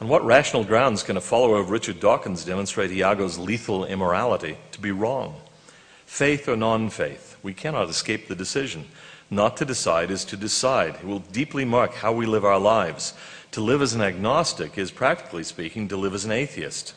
On 0.00 0.08
what 0.08 0.24
rational 0.24 0.64
grounds 0.64 1.02
can 1.02 1.16
a 1.16 1.22
follower 1.22 1.58
of 1.58 1.70
Richard 1.70 2.00
Dawkins 2.00 2.44
demonstrate 2.44 2.90
Iago's 2.90 3.38
lethal 3.38 3.84
immorality 3.84 4.58
to 4.72 4.80
be 4.80 4.90
wrong? 4.90 5.36
Faith 6.04 6.48
or 6.48 6.56
non 6.56 6.90
faith, 6.90 7.36
we 7.42 7.54
cannot 7.54 7.88
escape 7.88 8.28
the 8.28 8.34
decision. 8.34 8.84
Not 9.30 9.56
to 9.56 9.64
decide 9.64 10.10
is 10.10 10.24
to 10.26 10.36
decide. 10.36 10.96
It 10.96 11.04
will 11.04 11.18
deeply 11.18 11.64
mark 11.64 11.94
how 11.94 12.12
we 12.12 12.26
live 12.26 12.44
our 12.44 12.60
lives. 12.60 13.14
To 13.56 13.62
live 13.62 13.80
as 13.80 13.94
an 13.94 14.02
agnostic 14.02 14.76
is, 14.76 14.90
practically 14.90 15.42
speaking, 15.42 15.88
to 15.88 15.96
live 15.96 16.12
as 16.12 16.26
an 16.26 16.30
atheist. 16.30 16.92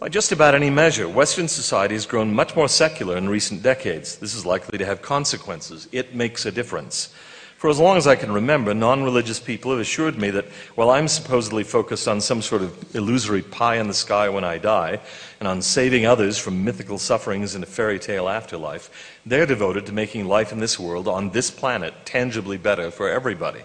By 0.00 0.08
just 0.08 0.32
about 0.32 0.56
any 0.56 0.68
measure, 0.68 1.08
Western 1.08 1.46
society 1.46 1.94
has 1.94 2.06
grown 2.06 2.34
much 2.34 2.56
more 2.56 2.68
secular 2.68 3.16
in 3.16 3.28
recent 3.28 3.62
decades. 3.62 4.16
This 4.16 4.34
is 4.34 4.44
likely 4.44 4.78
to 4.78 4.84
have 4.84 5.02
consequences. 5.02 5.88
It 5.92 6.16
makes 6.16 6.44
a 6.44 6.50
difference. 6.50 7.14
For 7.56 7.70
as 7.70 7.78
long 7.78 7.96
as 7.96 8.08
I 8.08 8.16
can 8.16 8.32
remember, 8.32 8.74
non 8.74 9.04
religious 9.04 9.38
people 9.38 9.70
have 9.70 9.78
assured 9.78 10.18
me 10.18 10.30
that 10.30 10.46
while 10.74 10.90
I'm 10.90 11.06
supposedly 11.06 11.62
focused 11.62 12.08
on 12.08 12.20
some 12.20 12.42
sort 12.42 12.62
of 12.62 12.96
illusory 12.96 13.42
pie 13.42 13.76
in 13.76 13.86
the 13.86 13.94
sky 13.94 14.28
when 14.28 14.42
I 14.42 14.58
die, 14.58 14.98
and 15.38 15.46
on 15.46 15.62
saving 15.62 16.04
others 16.04 16.36
from 16.36 16.64
mythical 16.64 16.98
sufferings 16.98 17.54
in 17.54 17.62
a 17.62 17.66
fairy 17.66 18.00
tale 18.00 18.28
afterlife, 18.28 18.90
they're 19.24 19.46
devoted 19.46 19.86
to 19.86 19.92
making 19.92 20.26
life 20.26 20.50
in 20.50 20.58
this 20.58 20.80
world, 20.80 21.06
on 21.06 21.30
this 21.30 21.48
planet, 21.48 21.94
tangibly 22.04 22.56
better 22.56 22.90
for 22.90 23.08
everybody. 23.08 23.62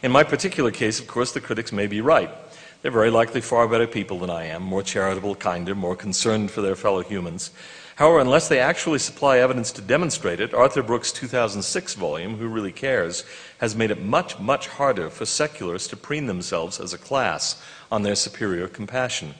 In 0.00 0.12
my 0.12 0.22
particular 0.22 0.70
case, 0.70 1.00
of 1.00 1.08
course, 1.08 1.32
the 1.32 1.40
critics 1.40 1.72
may 1.72 1.88
be 1.88 2.00
right. 2.00 2.30
They're 2.82 2.92
very 2.92 3.10
likely 3.10 3.40
far 3.40 3.66
better 3.66 3.88
people 3.88 4.20
than 4.20 4.30
I 4.30 4.44
am, 4.44 4.62
more 4.62 4.84
charitable, 4.84 5.34
kinder, 5.34 5.74
more 5.74 5.96
concerned 5.96 6.52
for 6.52 6.60
their 6.60 6.76
fellow 6.76 7.02
humans. 7.02 7.50
However, 7.96 8.20
unless 8.20 8.46
they 8.46 8.60
actually 8.60 9.00
supply 9.00 9.38
evidence 9.38 9.72
to 9.72 9.82
demonstrate 9.82 10.38
it, 10.38 10.54
Arthur 10.54 10.84
Brooks' 10.84 11.10
2006 11.10 11.94
volume, 11.94 12.36
Who 12.36 12.46
Really 12.46 12.70
Cares, 12.70 13.24
has 13.58 13.74
made 13.74 13.90
it 13.90 14.00
much, 14.00 14.38
much 14.38 14.68
harder 14.68 15.10
for 15.10 15.26
secularists 15.26 15.88
to 15.88 15.96
preen 15.96 16.26
themselves 16.26 16.78
as 16.78 16.92
a 16.92 16.98
class 16.98 17.60
on 17.90 18.04
their 18.04 18.14
superior 18.14 18.68
compassion. 18.68 19.34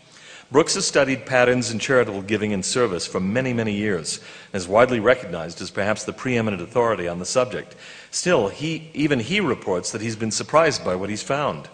Brooks 0.50 0.76
has 0.76 0.86
studied 0.86 1.26
patterns 1.26 1.70
in 1.70 1.78
charitable 1.78 2.22
giving 2.22 2.54
and 2.54 2.64
service 2.64 3.06
for 3.06 3.20
many, 3.20 3.52
many 3.52 3.74
years 3.74 4.18
and 4.50 4.58
is 4.58 4.66
widely 4.66 4.98
recognized 4.98 5.60
as 5.60 5.70
perhaps 5.70 6.04
the 6.04 6.12
preeminent 6.14 6.62
authority 6.62 7.06
on 7.06 7.18
the 7.18 7.26
subject. 7.26 7.76
Still, 8.10 8.48
he, 8.48 8.90
even 8.94 9.20
he 9.20 9.40
reports 9.40 9.92
that 9.92 10.00
he's 10.00 10.16
been 10.16 10.30
surprised 10.30 10.82
by 10.82 10.94
what 10.94 11.10
he's 11.10 11.22
found. 11.22 11.68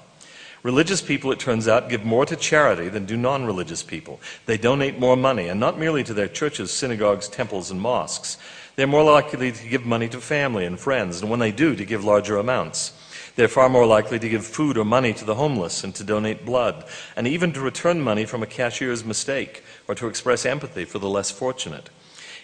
Religious 0.65 1.01
people, 1.01 1.31
it 1.31 1.39
turns 1.39 1.69
out, 1.69 1.89
give 1.89 2.05
more 2.05 2.27
to 2.27 2.35
charity 2.35 2.89
than 2.89 3.05
do 3.05 3.17
non 3.17 3.45
religious 3.45 3.83
people. 3.83 4.19
They 4.47 4.57
donate 4.57 4.99
more 4.99 5.17
money, 5.17 5.49
and 5.49 5.61
not 5.61 5.79
merely 5.79 6.03
to 6.05 6.15
their 6.15 6.27
churches, 6.27 6.73
synagogues, 6.73 7.29
temples, 7.29 7.71
and 7.71 7.81
mosques. 7.81 8.39
They're 8.75 8.87
more 8.87 9.05
likely 9.05 9.53
to 9.53 9.69
give 9.69 9.85
money 9.85 10.09
to 10.09 10.21
family 10.21 10.65
and 10.65 10.81
friends, 10.81 11.21
and 11.21 11.31
when 11.31 11.39
they 11.39 11.53
do, 11.53 11.77
to 11.77 11.85
give 11.85 12.03
larger 12.03 12.39
amounts. 12.39 12.93
They're 13.37 13.49
far 13.49 13.69
more 13.69 13.87
likely 13.87 14.19
to 14.21 14.29
give 14.29 14.47
food 14.47 14.79
or 14.79 14.85
money 14.85 15.13
to 15.13 15.25
the 15.25 15.35
homeless 15.35 15.83
and 15.83 15.95
to 15.97 16.05
donate 16.05 16.47
blood, 16.47 16.85
and 17.17 17.27
even 17.27 17.53
to 17.53 17.61
return 17.61 18.01
money 18.01 18.25
from 18.25 18.43
a 18.43 18.47
cashier's 18.47 19.05
mistake 19.05 19.65
or 19.89 19.95
to 19.97 20.07
express 20.07 20.47
empathy 20.47 20.85
for 20.85 21.01
the 21.01 21.09
less 21.09 21.31
fortunate. 21.31 21.91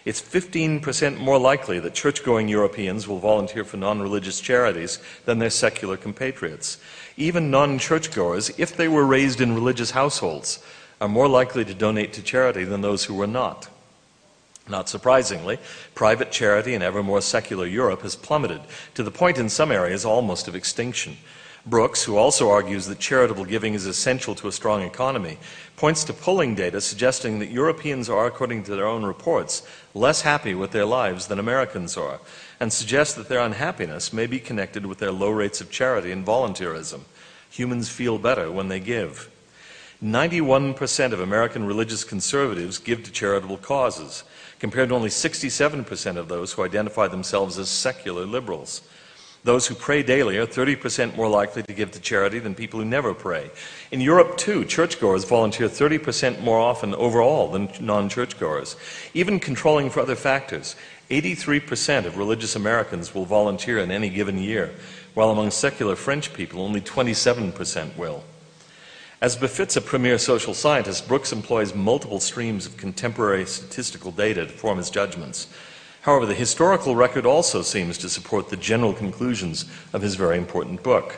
It's 0.05 0.21
15% 0.21 1.19
more 1.19 1.39
likely 1.39 1.79
that 1.81 1.95
church 1.95 2.25
going 2.25 2.49
Europeans 2.49 3.07
will 3.07 3.19
volunteer 3.19 3.65
for 3.65 3.77
non 3.77 4.01
religious 4.01 4.41
charities 4.41 4.99
than 5.27 5.39
their 5.39 5.51
secular 5.51 5.97
compatriots. 5.97 6.79
Even 7.17 7.51
non 7.51 7.79
churchgoers, 7.79 8.51
if 8.59 8.77
they 8.77 8.89
were 8.89 9.05
raised 9.05 9.41
in 9.41 9.55
religious 9.55 9.91
households, 9.91 10.65
are 11.01 11.09
more 11.09 11.29
likely 11.29 11.65
to 11.67 11.75
donate 11.75 12.15
to 12.15 12.23
charity 12.23 12.65
than 12.65 12.81
those 12.81 13.05
who 13.05 13.15
were 13.15 13.27
not. 13.27 13.69
Not 14.71 14.89
surprisingly, 14.89 15.59
private 15.97 16.31
charity 16.31 16.75
in 16.75 16.83
ever 16.83 17.03
more 17.03 17.21
secular 17.21 17.67
Europe 17.67 18.03
has 18.03 18.15
plummeted 18.15 18.61
to 18.95 19.03
the 19.03 19.11
point 19.11 19.37
in 19.37 19.49
some 19.49 19.73
areas 19.73 20.05
almost 20.05 20.47
of 20.47 20.55
extinction. 20.55 21.17
Brooks, 21.67 22.05
who 22.05 22.17
also 22.17 22.49
argues 22.49 22.87
that 22.87 23.01
charitable 23.01 23.45
giving 23.45 23.75
is 23.75 23.85
essential 23.85 24.35
to 24.37 24.49
a 24.49 24.53
strong 24.53 24.83
economy, 24.83 25.39
points 25.77 26.05
to 26.05 26.13
polling 26.13 26.55
data 26.55 26.81
suggesting 26.81 27.39
that 27.41 27.51
Europeans 27.51 28.09
are, 28.09 28.27
according 28.27 28.63
to 28.63 28.75
their 28.75 28.87
own 28.87 29.05
reports, 29.05 29.67
less 29.93 30.23
happy 30.23 30.55
with 30.55 30.71
their 30.71 30.87
lives 30.87 31.27
than 31.27 31.39
Americans 31.39 31.97
are, 31.97 32.21
and 32.61 32.73
suggests 32.73 33.15
that 33.15 33.29
their 33.29 33.41
unhappiness 33.41 34.13
may 34.13 34.27
be 34.27 34.39
connected 34.39 34.87
with 34.87 34.99
their 34.99 35.13
low 35.13 35.31
rates 35.31 35.61
of 35.61 35.71
charity 35.71 36.13
and 36.13 36.25
volunteerism. 36.25 37.01
Humans 37.51 37.91
feel 37.91 38.19
better 38.19 38.51
when 38.51 38.69
they 38.69 38.81
give. 38.81 39.29
91% 40.03 41.13
of 41.13 41.21
American 41.21 41.67
religious 41.67 42.05
conservatives 42.05 42.79
give 42.79 43.03
to 43.03 43.13
charitable 43.13 43.59
causes, 43.59 44.25
compared 44.61 44.91
to 44.91 44.95
only 44.95 45.09
67% 45.09 46.17
of 46.17 46.29
those 46.29 46.53
who 46.53 46.63
identify 46.63 47.09
themselves 47.09 47.59
as 47.59 47.69
secular 47.69 48.25
liberals. 48.25 48.83
Those 49.43 49.67
who 49.67 49.75
pray 49.75 50.03
daily 50.03 50.37
are 50.37 50.47
30% 50.47 51.17
more 51.17 51.29
likely 51.29 51.63
to 51.63 51.73
give 51.73 51.93
to 51.93 52.01
charity 52.01 52.39
than 52.39 52.55
people 52.55 52.79
who 52.79 52.85
never 52.85 53.15
pray. 53.15 53.51
In 53.91 54.03
Europe, 54.03 54.37
too, 54.37 54.67
churchgoers 54.67 55.25
volunteer 55.25 55.67
30% 55.67 56.43
more 56.43 56.59
often 56.59 56.95
overall 56.95 57.51
than 57.51 57.71
non 57.81 58.11
churchgoers. 58.11 58.77
Even 59.15 59.41
controlling 59.41 59.89
for 59.89 60.01
other 60.01 60.15
factors, 60.15 60.77
83% 61.09 62.05
of 62.05 62.19
religious 62.19 62.55
Americans 62.55 63.15
will 63.15 63.25
volunteer 63.25 63.79
in 63.79 63.91
any 63.91 64.11
given 64.11 64.37
year, 64.37 64.75
while 65.15 65.31
among 65.31 65.51
secular 65.51 65.97
French 65.97 66.35
people, 66.35 66.61
only 66.61 66.83
27% 66.83 67.97
will. 67.97 68.23
As 69.23 69.37
befits 69.37 69.77
a 69.77 69.83
premier 69.83 70.17
social 70.17 70.55
scientist, 70.55 71.07
Brooks 71.07 71.31
employs 71.31 71.75
multiple 71.75 72.21
streams 72.21 72.65
of 72.65 72.79
contemporary 72.79 73.45
statistical 73.45 74.13
data 74.13 74.47
to 74.47 74.53
form 74.53 74.79
his 74.79 74.89
judgments. 74.89 75.47
However, 76.03 76.25
the 76.25 76.33
historical 76.33 76.97
record 76.97 77.27
also 77.27 77.61
seems 77.61 77.99
to 77.99 78.09
support 78.09 78.49
the 78.49 78.57
general 78.57 78.95
conclusions 78.95 79.67
of 79.93 80.01
his 80.01 80.15
very 80.15 80.39
important 80.39 80.83
book. 80.83 81.17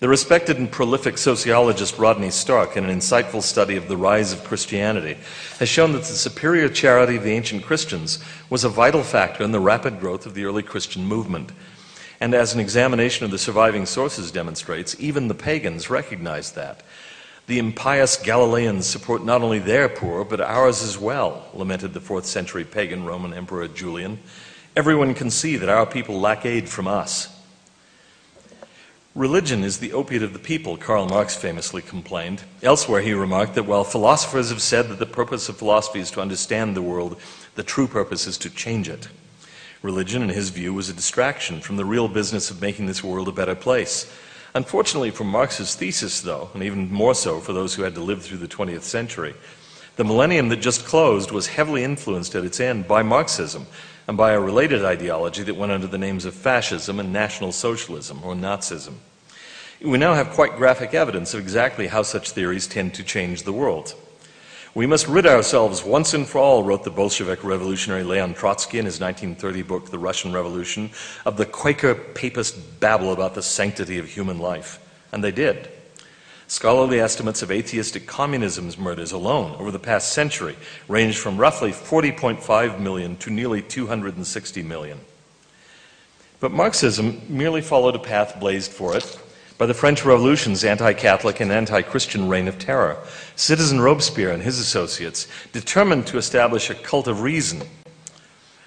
The 0.00 0.08
respected 0.08 0.58
and 0.58 0.70
prolific 0.70 1.16
sociologist 1.16 1.96
Rodney 1.96 2.30
Stark, 2.30 2.76
in 2.76 2.84
an 2.84 2.94
insightful 2.94 3.40
study 3.40 3.76
of 3.76 3.88
the 3.88 3.96
rise 3.96 4.30
of 4.30 4.44
Christianity, 4.44 5.16
has 5.58 5.70
shown 5.70 5.92
that 5.92 6.00
the 6.00 6.04
superior 6.04 6.68
charity 6.68 7.16
of 7.16 7.22
the 7.22 7.32
ancient 7.32 7.64
Christians 7.64 8.18
was 8.50 8.64
a 8.64 8.68
vital 8.68 9.04
factor 9.04 9.42
in 9.42 9.52
the 9.52 9.60
rapid 9.60 10.00
growth 10.00 10.26
of 10.26 10.34
the 10.34 10.44
early 10.44 10.62
Christian 10.62 11.06
movement. 11.06 11.50
And 12.22 12.34
as 12.34 12.54
an 12.54 12.60
examination 12.60 13.24
of 13.24 13.32
the 13.32 13.36
surviving 13.36 13.84
sources 13.84 14.30
demonstrates, 14.30 14.94
even 15.00 15.26
the 15.26 15.34
pagans 15.34 15.90
recognized 15.90 16.54
that. 16.54 16.84
The 17.48 17.58
impious 17.58 18.16
Galileans 18.16 18.86
support 18.86 19.24
not 19.24 19.42
only 19.42 19.58
their 19.58 19.88
poor, 19.88 20.24
but 20.24 20.40
ours 20.40 20.84
as 20.84 20.96
well, 20.96 21.48
lamented 21.52 21.94
the 21.94 22.00
fourth 22.00 22.24
century 22.24 22.62
pagan 22.62 23.04
Roman 23.04 23.34
Emperor 23.34 23.66
Julian. 23.66 24.20
Everyone 24.76 25.14
can 25.14 25.32
see 25.32 25.56
that 25.56 25.68
our 25.68 25.84
people 25.84 26.20
lack 26.20 26.46
aid 26.46 26.68
from 26.68 26.86
us. 26.86 27.28
Religion 29.16 29.64
is 29.64 29.80
the 29.80 29.92
opiate 29.92 30.22
of 30.22 30.32
the 30.32 30.38
people, 30.38 30.76
Karl 30.76 31.08
Marx 31.08 31.34
famously 31.34 31.82
complained. 31.82 32.44
Elsewhere, 32.62 33.00
he 33.00 33.14
remarked 33.14 33.56
that 33.56 33.66
while 33.66 33.82
philosophers 33.82 34.50
have 34.50 34.62
said 34.62 34.88
that 34.90 35.00
the 35.00 35.06
purpose 35.06 35.48
of 35.48 35.56
philosophy 35.56 35.98
is 35.98 36.12
to 36.12 36.20
understand 36.20 36.76
the 36.76 36.82
world, 36.82 37.20
the 37.56 37.64
true 37.64 37.88
purpose 37.88 38.28
is 38.28 38.38
to 38.38 38.48
change 38.48 38.88
it. 38.88 39.08
Religion, 39.82 40.22
in 40.22 40.28
his 40.28 40.50
view, 40.50 40.72
was 40.72 40.88
a 40.88 40.94
distraction 40.94 41.60
from 41.60 41.76
the 41.76 41.84
real 41.84 42.08
business 42.08 42.50
of 42.50 42.60
making 42.60 42.86
this 42.86 43.02
world 43.02 43.28
a 43.28 43.32
better 43.32 43.56
place. 43.56 44.12
Unfortunately 44.54 45.10
for 45.10 45.24
Marx's 45.24 45.74
thesis, 45.74 46.20
though, 46.20 46.50
and 46.54 46.62
even 46.62 46.92
more 46.92 47.14
so 47.14 47.40
for 47.40 47.52
those 47.52 47.74
who 47.74 47.82
had 47.82 47.94
to 47.94 48.00
live 48.00 48.22
through 48.22 48.38
the 48.38 48.46
20th 48.46 48.82
century, 48.82 49.34
the 49.96 50.04
millennium 50.04 50.48
that 50.50 50.56
just 50.56 50.84
closed 50.84 51.32
was 51.32 51.48
heavily 51.48 51.84
influenced 51.84 52.34
at 52.34 52.44
its 52.44 52.60
end 52.60 52.86
by 52.86 53.02
Marxism 53.02 53.66
and 54.06 54.16
by 54.16 54.32
a 54.32 54.40
related 54.40 54.84
ideology 54.84 55.42
that 55.42 55.56
went 55.56 55.72
under 55.72 55.86
the 55.86 55.98
names 55.98 56.24
of 56.24 56.34
fascism 56.34 57.00
and 57.00 57.12
National 57.12 57.52
Socialism 57.52 58.22
or 58.24 58.34
Nazism. 58.34 58.94
We 59.82 59.98
now 59.98 60.14
have 60.14 60.30
quite 60.30 60.56
graphic 60.56 60.94
evidence 60.94 61.34
of 61.34 61.40
exactly 61.40 61.88
how 61.88 62.02
such 62.02 62.30
theories 62.30 62.66
tend 62.68 62.94
to 62.94 63.02
change 63.02 63.42
the 63.42 63.52
world. 63.52 63.94
We 64.74 64.86
must 64.86 65.06
rid 65.06 65.26
ourselves 65.26 65.84
once 65.84 66.14
and 66.14 66.26
for 66.26 66.38
all, 66.38 66.62
wrote 66.62 66.82
the 66.82 66.90
Bolshevik 66.90 67.44
revolutionary 67.44 68.04
Leon 68.04 68.32
Trotsky 68.32 68.78
in 68.78 68.86
his 68.86 69.00
1930 69.00 69.62
book, 69.62 69.90
The 69.90 69.98
Russian 69.98 70.32
Revolution, 70.32 70.90
of 71.26 71.36
the 71.36 71.44
Quaker 71.44 71.94
papist 71.94 72.80
babble 72.80 73.12
about 73.12 73.34
the 73.34 73.42
sanctity 73.42 73.98
of 73.98 74.08
human 74.08 74.38
life. 74.38 74.78
And 75.12 75.22
they 75.22 75.30
did. 75.30 75.68
Scholarly 76.46 77.00
estimates 77.00 77.42
of 77.42 77.50
atheistic 77.50 78.06
communism's 78.06 78.78
murders 78.78 79.12
alone 79.12 79.56
over 79.58 79.70
the 79.70 79.78
past 79.78 80.14
century 80.14 80.56
range 80.88 81.18
from 81.18 81.36
roughly 81.36 81.72
40.5 81.72 82.80
million 82.80 83.16
to 83.18 83.30
nearly 83.30 83.60
260 83.60 84.62
million. 84.62 85.00
But 86.40 86.50
Marxism 86.50 87.20
merely 87.28 87.60
followed 87.60 87.94
a 87.94 87.98
path 87.98 88.40
blazed 88.40 88.72
for 88.72 88.96
it 88.96 89.21
by 89.62 89.66
the 89.66 89.72
French 89.72 90.04
Revolution's 90.04 90.64
anti 90.64 90.92
Catholic 90.92 91.38
and 91.38 91.52
anti 91.52 91.82
Christian 91.82 92.28
reign 92.28 92.48
of 92.48 92.58
terror. 92.58 92.96
Citizen 93.36 93.80
Robespierre 93.80 94.32
and 94.32 94.42
his 94.42 94.58
associates, 94.58 95.28
determined 95.52 96.04
to 96.08 96.18
establish 96.18 96.68
a 96.68 96.74
cult 96.74 97.06
of 97.06 97.20
reason, 97.20 97.62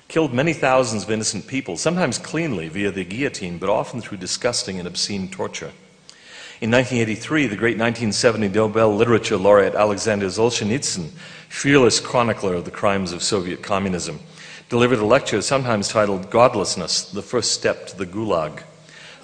killed 0.07 0.33
many 0.33 0.53
thousands 0.53 1.03
of 1.03 1.11
innocent 1.11 1.47
people, 1.47 1.75
sometimes 1.75 2.17
cleanly 2.17 2.69
via 2.69 2.91
the 2.91 3.03
guillotine, 3.03 3.57
but 3.57 3.67
often 3.67 3.99
through 3.99 4.19
disgusting 4.19 4.79
and 4.79 4.87
obscene 4.87 5.27
torture. 5.27 5.73
In 6.61 6.71
1983, 6.71 7.47
the 7.47 7.57
great 7.57 7.77
1970 7.77 8.47
Nobel 8.47 8.95
Literature 8.95 9.35
laureate 9.35 9.75
Alexander 9.75 10.27
Solzhenitsyn, 10.27 11.09
fearless 11.49 11.99
chronicler 11.99 12.53
of 12.53 12.63
the 12.63 12.71
crimes 12.71 13.11
of 13.11 13.21
Soviet 13.21 13.61
communism, 13.61 14.21
delivered 14.69 14.99
a 14.99 15.05
lecture 15.05 15.41
sometimes 15.41 15.89
titled 15.89 16.31
Godlessness, 16.31 17.11
the 17.11 17.21
First 17.21 17.51
Step 17.51 17.85
to 17.87 17.97
the 17.97 18.05
Gulag. 18.05 18.63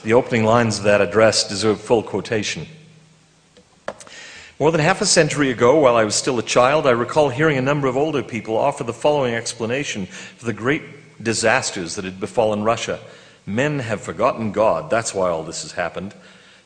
The 0.04 0.14
opening 0.14 0.46
lines 0.46 0.80
of 0.80 0.86
that 0.86 1.00
address 1.00 1.48
deserve 1.48 1.80
full 1.80 2.02
quotation. 2.02 2.66
More 4.60 4.72
than 4.72 4.82
half 4.82 5.02
a 5.02 5.06
century 5.06 5.52
ago, 5.52 5.80
while 5.80 5.96
I 5.96 6.04
was 6.04 6.16
still 6.16 6.40
a 6.40 6.44
child, 6.44 6.88
I 6.88 6.92
recall 6.92 7.30
hearing 7.30 7.58
a 7.58 7.62
number 7.62 7.88
of 7.88 7.98
older 7.98 8.24
people 8.24 8.58
offer 8.58 8.84
the 8.84 8.94
following 8.94 9.36
explanation 9.36 10.08
for 10.08 10.46
the 10.46 10.54
great 10.54 11.24
disasters 11.24 11.96
that 11.96 12.06
had 12.06 12.20
befallen 12.20 12.64
Russia. 12.64 13.00
Men 13.46 13.80
have 13.80 14.02
forgotten 14.02 14.52
God. 14.52 14.90
That's 14.90 15.14
why 15.14 15.30
all 15.30 15.44
this 15.44 15.62
has 15.62 15.74
happened. 15.74 16.16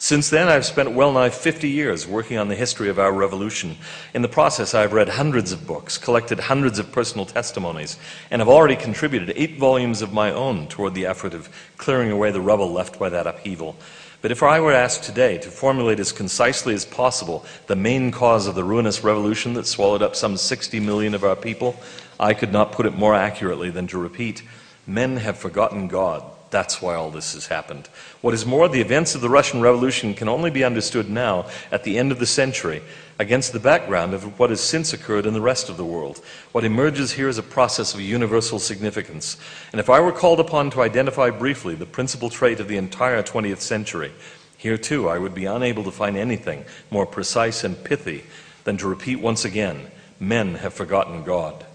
Since 0.05 0.29
then, 0.29 0.49
I've 0.49 0.67
spent 0.67 0.91
well 0.91 1.11
nigh 1.11 1.31
50 1.31 1.67
years 1.67 2.05
working 2.05 2.37
on 2.37 2.47
the 2.47 2.53
history 2.53 2.89
of 2.89 2.99
our 2.99 3.11
revolution. 3.11 3.75
In 4.13 4.21
the 4.21 4.27
process, 4.27 4.75
I've 4.75 4.93
read 4.93 5.09
hundreds 5.09 5.51
of 5.51 5.65
books, 5.65 5.97
collected 5.97 6.41
hundreds 6.41 6.77
of 6.77 6.91
personal 6.91 7.25
testimonies, 7.25 7.97
and 8.29 8.39
have 8.39 8.47
already 8.47 8.75
contributed 8.75 9.33
eight 9.35 9.57
volumes 9.57 10.03
of 10.03 10.13
my 10.13 10.29
own 10.29 10.67
toward 10.67 10.93
the 10.93 11.07
effort 11.07 11.33
of 11.33 11.49
clearing 11.77 12.11
away 12.11 12.29
the 12.29 12.39
rubble 12.39 12.71
left 12.71 12.99
by 12.99 13.09
that 13.09 13.25
upheaval. 13.25 13.77
But 14.21 14.31
if 14.31 14.43
I 14.43 14.59
were 14.59 14.73
asked 14.73 15.05
today 15.05 15.39
to 15.39 15.49
formulate 15.49 15.99
as 15.99 16.11
concisely 16.11 16.75
as 16.75 16.85
possible 16.85 17.43
the 17.65 17.75
main 17.75 18.11
cause 18.11 18.45
of 18.45 18.53
the 18.53 18.63
ruinous 18.63 19.03
revolution 19.03 19.55
that 19.55 19.65
swallowed 19.65 20.03
up 20.03 20.15
some 20.15 20.37
60 20.37 20.79
million 20.81 21.15
of 21.15 21.23
our 21.23 21.35
people, 21.35 21.79
I 22.19 22.35
could 22.35 22.51
not 22.51 22.73
put 22.73 22.85
it 22.85 22.95
more 22.95 23.15
accurately 23.15 23.71
than 23.71 23.87
to 23.87 23.97
repeat 23.97 24.43
men 24.85 25.17
have 25.17 25.39
forgotten 25.39 25.87
God. 25.87 26.23
That's 26.55 26.81
why 26.81 26.95
all 26.95 27.11
this 27.11 27.33
has 27.33 27.47
happened. 27.47 27.89
What 28.21 28.33
is 28.33 28.45
more, 28.45 28.69
the 28.69 28.79
events 28.79 29.13
of 29.13 29.19
the 29.19 29.27
Russian 29.27 29.59
Revolution 29.59 30.13
can 30.13 30.29
only 30.29 30.49
be 30.49 30.63
understood 30.63 31.09
now, 31.09 31.47
at 31.69 31.83
the 31.83 31.97
end 31.97 32.13
of 32.13 32.19
the 32.19 32.25
century, 32.25 32.81
against 33.19 33.51
the 33.51 33.59
background 33.59 34.13
of 34.13 34.39
what 34.39 34.51
has 34.51 34.61
since 34.61 34.93
occurred 34.93 35.25
in 35.25 35.33
the 35.33 35.41
rest 35.41 35.67
of 35.67 35.75
the 35.75 35.83
world. 35.83 36.21
What 36.53 36.63
emerges 36.63 37.11
here 37.11 37.27
is 37.27 37.37
a 37.37 37.43
process 37.43 37.93
of 37.93 37.99
universal 37.99 38.57
significance. 38.57 39.35
And 39.73 39.81
if 39.81 39.89
I 39.89 39.99
were 39.99 40.13
called 40.13 40.39
upon 40.39 40.69
to 40.69 40.81
identify 40.81 41.29
briefly 41.29 41.75
the 41.75 41.85
principal 41.85 42.29
trait 42.29 42.61
of 42.61 42.69
the 42.69 42.77
entire 42.77 43.21
20th 43.21 43.59
century, 43.59 44.13
here 44.55 44.77
too 44.77 45.09
I 45.09 45.17
would 45.17 45.35
be 45.35 45.47
unable 45.47 45.83
to 45.83 45.91
find 45.91 46.15
anything 46.15 46.63
more 46.89 47.05
precise 47.05 47.65
and 47.65 47.83
pithy 47.83 48.23
than 48.63 48.77
to 48.77 48.87
repeat 48.87 49.17
once 49.17 49.43
again 49.43 49.91
men 50.21 50.55
have 50.55 50.73
forgotten 50.73 51.25
God. 51.25 51.65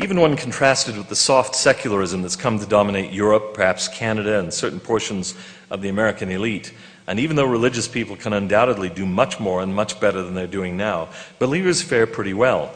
Even 0.00 0.20
when 0.20 0.36
contrasted 0.36 0.96
with 0.96 1.08
the 1.08 1.16
soft 1.16 1.56
secularism 1.56 2.22
that's 2.22 2.36
come 2.36 2.60
to 2.60 2.66
dominate 2.66 3.12
Europe, 3.12 3.52
perhaps 3.52 3.88
Canada, 3.88 4.38
and 4.38 4.54
certain 4.54 4.78
portions 4.78 5.34
of 5.72 5.82
the 5.82 5.88
American 5.88 6.30
elite, 6.30 6.72
and 7.08 7.18
even 7.18 7.34
though 7.34 7.44
religious 7.44 7.88
people 7.88 8.14
can 8.14 8.32
undoubtedly 8.32 8.88
do 8.88 9.04
much 9.04 9.40
more 9.40 9.60
and 9.60 9.74
much 9.74 9.98
better 9.98 10.22
than 10.22 10.34
they're 10.34 10.46
doing 10.46 10.76
now, 10.76 11.08
believers 11.40 11.82
fare 11.82 12.06
pretty 12.06 12.32
well. 12.32 12.72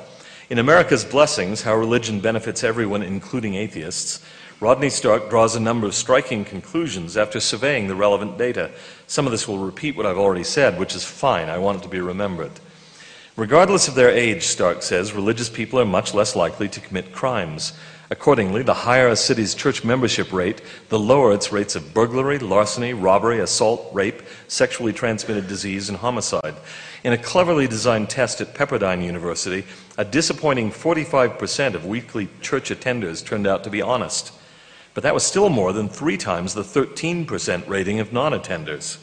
In 0.51 0.59
America's 0.59 1.05
Blessings 1.05 1.63
How 1.63 1.77
Religion 1.77 2.19
Benefits 2.19 2.65
Everyone, 2.65 3.05
Including 3.05 3.55
Atheists, 3.55 4.21
Rodney 4.59 4.91
Stark 4.91 5.31
draws 5.31 5.55
a 5.55 5.61
number 5.61 5.87
of 5.87 5.95
striking 5.95 6.45
conclusions 6.45 7.17
after 7.17 7.39
surveying 7.39 7.87
the 7.87 7.95
relevant 7.95 8.37
data. 8.37 8.73
Some 9.07 9.27
of 9.27 9.31
this 9.31 9.47
will 9.47 9.59
repeat 9.59 9.97
what 9.97 10.07
I've 10.07 10.19
already 10.19 10.43
said, 10.43 10.77
which 10.77 10.97
is 10.97 11.05
fine. 11.05 11.49
I 11.49 11.59
want 11.59 11.79
it 11.79 11.83
to 11.85 11.89
be 11.89 12.01
remembered. 12.01 12.51
Regardless 13.35 13.89
of 13.89 13.95
their 13.95 14.11
age, 14.11 14.43
Stark 14.43 14.83
says, 14.83 15.15
religious 15.15 15.49
people 15.49 15.81
are 15.81 15.87
much 15.87 16.13
less 16.13 16.37
likely 16.37 16.69
to 16.69 16.81
commit 16.81 17.13
crimes. 17.13 17.73
Accordingly, 18.11 18.63
the 18.63 18.75
higher 18.75 19.09
a 19.09 19.17
city's 19.17 19.55
church 19.55 19.85
membership 19.85 20.35
rate, 20.35 20.61
the 20.91 20.99
lower 20.99 21.33
its 21.33 21.51
rates 21.51 21.75
of 21.75 21.95
burglary, 21.95 22.39
larceny, 22.39 22.93
robbery, 22.93 23.41
assault, 23.41 23.89
rape, 23.95 24.21
sexually 24.49 24.93
transmitted 24.93 25.49
disease, 25.49 25.89
and 25.89 25.97
homicide. 25.97 26.57
In 27.05 27.15
a 27.15 27.19
cleverly 27.19 27.67
designed 27.67 28.11
test 28.11 28.43
at 28.43 28.55
Pepperdine 28.55 29.03
University, 29.03 29.65
a 29.97 30.05
disappointing 30.05 30.71
45% 30.71 31.73
of 31.73 31.87
weekly 31.87 32.29
church 32.43 32.69
attenders 32.69 33.25
turned 33.25 33.47
out 33.47 33.65
to 33.65 33.71
be 33.71 33.81
honest. 33.81 34.31
But 34.93 35.05
that 35.05 35.15
was 35.15 35.25
still 35.25 35.49
more 35.49 35.73
than 35.73 35.89
three 35.89 36.19
times 36.19 36.53
the 36.53 36.61
13% 36.61 37.67
rating 37.67 37.99
of 37.99 38.13
non 38.13 38.33
attenders. 38.33 38.99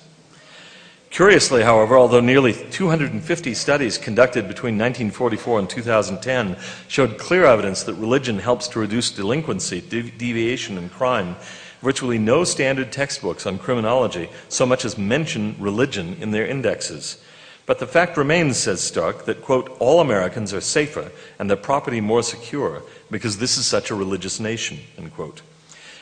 Curiously, 1.10 1.64
however, 1.64 1.98
although 1.98 2.20
nearly 2.20 2.54
250 2.54 3.54
studies 3.56 3.98
conducted 3.98 4.48
between 4.48 4.78
1944 4.78 5.60
and 5.60 5.70
2010 5.70 6.56
showed 6.88 7.18
clear 7.18 7.46
evidence 7.46 7.84
that 7.84 7.96
religion 7.96 8.38
helps 8.38 8.68
to 8.70 8.80
reduce 8.80 9.10
delinquency, 9.10 9.82
deviation, 9.82 10.78
and 10.78 10.92
crime, 10.92 11.36
virtually 11.82 12.20
no 12.20 12.44
standard 12.44 12.92
textbooks 12.92 13.48
on 13.48 13.58
criminology 13.58 14.30
so 14.50 14.66
much 14.66 14.86
as 14.86 14.98
mention 14.98 15.56
religion 15.60 16.16
in 16.22 16.30
their 16.30 16.46
indexes. 16.46 17.18
But 17.66 17.80
the 17.80 17.88
fact 17.88 18.18
remains, 18.18 18.58
says 18.58 18.82
Stark, 18.82 19.26
that, 19.26 19.42
quote, 19.42 19.76
all 19.80 20.02
Americans 20.02 20.54
are 20.54 20.62
safer 20.62 21.12
and 21.38 21.50
their 21.50 21.58
property 21.58 22.02
more 22.02 22.24
secure 22.24 22.84
because 23.10 23.38
this 23.38 23.58
is 23.58 23.66
such 23.66 23.90
a 23.90 23.96
religious 23.96 24.40
nation, 24.40 24.80
end 24.98 25.14
quote. 25.14 25.42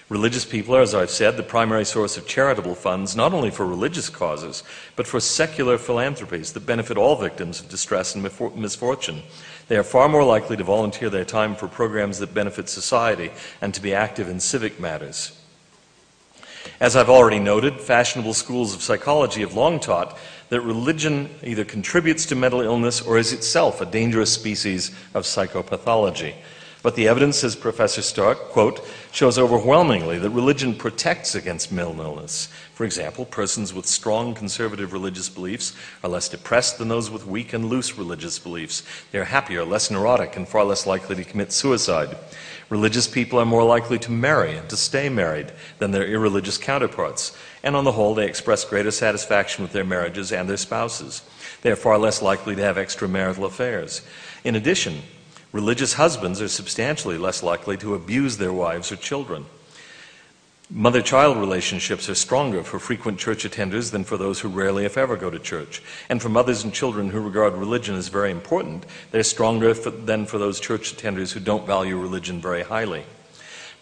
Religious 0.10 0.46
people 0.46 0.74
are, 0.74 0.82
as 0.82 0.96
I've 0.96 1.10
said, 1.10 1.36
the 1.36 1.44
primary 1.44 1.84
source 1.84 2.16
of 2.16 2.28
charitable 2.28 2.76
funds, 2.76 3.14
not 3.14 3.34
only 3.34 3.52
for 3.52 3.66
religious 3.66 4.08
causes, 4.08 4.64
but 4.96 5.06
for 5.06 5.20
secular 5.20 5.78
philanthropies 5.78 6.54
that 6.54 6.66
benefit 6.66 6.96
all 6.98 7.18
victims 7.18 7.60
of 7.60 7.68
distress 7.68 8.16
and 8.16 8.24
misfortune. 8.56 9.22
They 9.68 9.76
are 9.76 9.84
far 9.84 10.08
more 10.08 10.24
likely 10.24 10.56
to 10.56 10.64
volunteer 10.64 11.10
their 11.10 11.26
time 11.26 11.56
for 11.56 11.68
programs 11.68 12.20
that 12.20 12.34
benefit 12.34 12.70
society 12.70 13.32
and 13.60 13.74
to 13.74 13.82
be 13.82 13.94
active 13.94 14.30
in 14.30 14.40
civic 14.40 14.80
matters. 14.80 15.38
As 16.80 16.96
I've 16.96 17.10
already 17.10 17.40
noted, 17.40 17.82
fashionable 17.82 18.34
schools 18.34 18.74
of 18.74 18.82
psychology 18.82 19.42
have 19.42 19.56
long 19.56 19.80
taught 19.80 20.18
that 20.50 20.62
religion 20.62 21.30
either 21.44 21.66
contributes 21.66 22.26
to 22.28 22.36
mental 22.36 22.62
illness 22.62 23.02
or 23.02 23.18
is 23.18 23.34
itself 23.34 23.82
a 23.82 23.86
dangerous 23.86 24.32
species 24.32 24.92
of 25.14 25.24
psychopathology. 25.24 26.36
But 26.88 26.96
the 26.96 27.10
evidence, 27.10 27.40
says 27.40 27.58
Professor 27.58 28.02
Stark, 28.02 28.38
quote, 28.38 28.80
shows 29.12 29.38
overwhelmingly 29.38 30.20
that 30.20 30.30
religion 30.30 30.74
protects 30.74 31.36
against 31.36 31.70
mental 31.70 32.00
illness. 32.00 32.48
For 32.76 32.86
example, 32.86 33.26
persons 33.26 33.74
with 33.74 33.86
strong 33.86 34.34
conservative 34.34 34.94
religious 34.94 35.28
beliefs 35.28 35.76
are 36.02 36.10
less 36.10 36.30
depressed 36.30 36.78
than 36.78 36.88
those 36.88 37.12
with 37.12 37.28
weak 37.28 37.52
and 37.52 37.66
loose 37.66 37.98
religious 37.98 38.40
beliefs. 38.40 38.84
They 39.12 39.20
are 39.20 39.26
happier, 39.26 39.66
less 39.66 39.92
neurotic, 39.92 40.38
and 40.38 40.48
far 40.48 40.64
less 40.64 40.88
likely 40.88 41.18
to 41.18 41.26
commit 41.26 41.52
suicide. 41.52 42.16
Religious 42.70 43.06
people 43.06 43.38
are 43.38 43.46
more 43.46 43.66
likely 43.66 44.00
to 44.00 44.12
marry 44.14 44.56
and 44.56 44.70
to 44.70 44.78
stay 44.78 45.10
married 45.10 45.52
than 45.80 45.92
their 45.92 46.08
irreligious 46.08 46.58
counterparts, 46.58 47.38
and 47.64 47.76
on 47.76 47.84
the 47.84 47.92
whole, 47.92 48.16
they 48.16 48.28
express 48.28 48.64
greater 48.64 48.92
satisfaction 48.92 49.62
with 49.62 49.74
their 49.74 49.84
marriages 49.84 50.32
and 50.32 50.48
their 50.48 50.56
spouses. 50.56 51.22
They 51.64 51.72
are 51.72 51.76
far 51.76 51.98
less 51.98 52.22
likely 52.22 52.56
to 52.56 52.64
have 52.64 52.78
extramarital 52.78 53.44
affairs. 53.44 54.04
In 54.46 54.56
addition, 54.56 55.02
Religious 55.52 55.94
husbands 55.94 56.42
are 56.42 56.48
substantially 56.48 57.18
less 57.18 57.42
likely 57.42 57.78
to 57.78 57.96
abuse 57.96 58.38
their 58.38 58.54
wives 58.54 58.92
or 58.92 58.98
children. 58.98 59.46
Mother 60.70 61.02
child 61.02 61.38
relationships 61.38 62.10
are 62.10 62.16
stronger 62.16 62.62
for 62.62 62.78
frequent 62.78 63.18
church 63.18 63.46
attenders 63.46 63.92
than 63.92 64.04
for 64.04 64.18
those 64.18 64.42
who 64.42 64.50
rarely, 64.50 64.84
if 64.84 64.98
ever, 64.98 65.16
go 65.16 65.30
to 65.30 65.40
church. 65.40 65.82
And 66.10 66.22
for 66.22 66.28
mothers 66.28 66.66
and 66.66 66.74
children 66.74 67.10
who 67.10 67.22
regard 67.22 67.54
religion 67.54 67.96
as 67.96 68.10
very 68.10 68.32
important, 68.32 68.86
they're 69.12 69.24
stronger 69.24 69.74
for, 69.74 69.92
than 69.92 70.26
for 70.26 70.38
those 70.38 70.60
church 70.60 70.94
attenders 70.94 71.32
who 71.32 71.40
don't 71.40 71.66
value 71.66 71.98
religion 71.98 72.42
very 72.42 72.64
highly. 72.64 73.06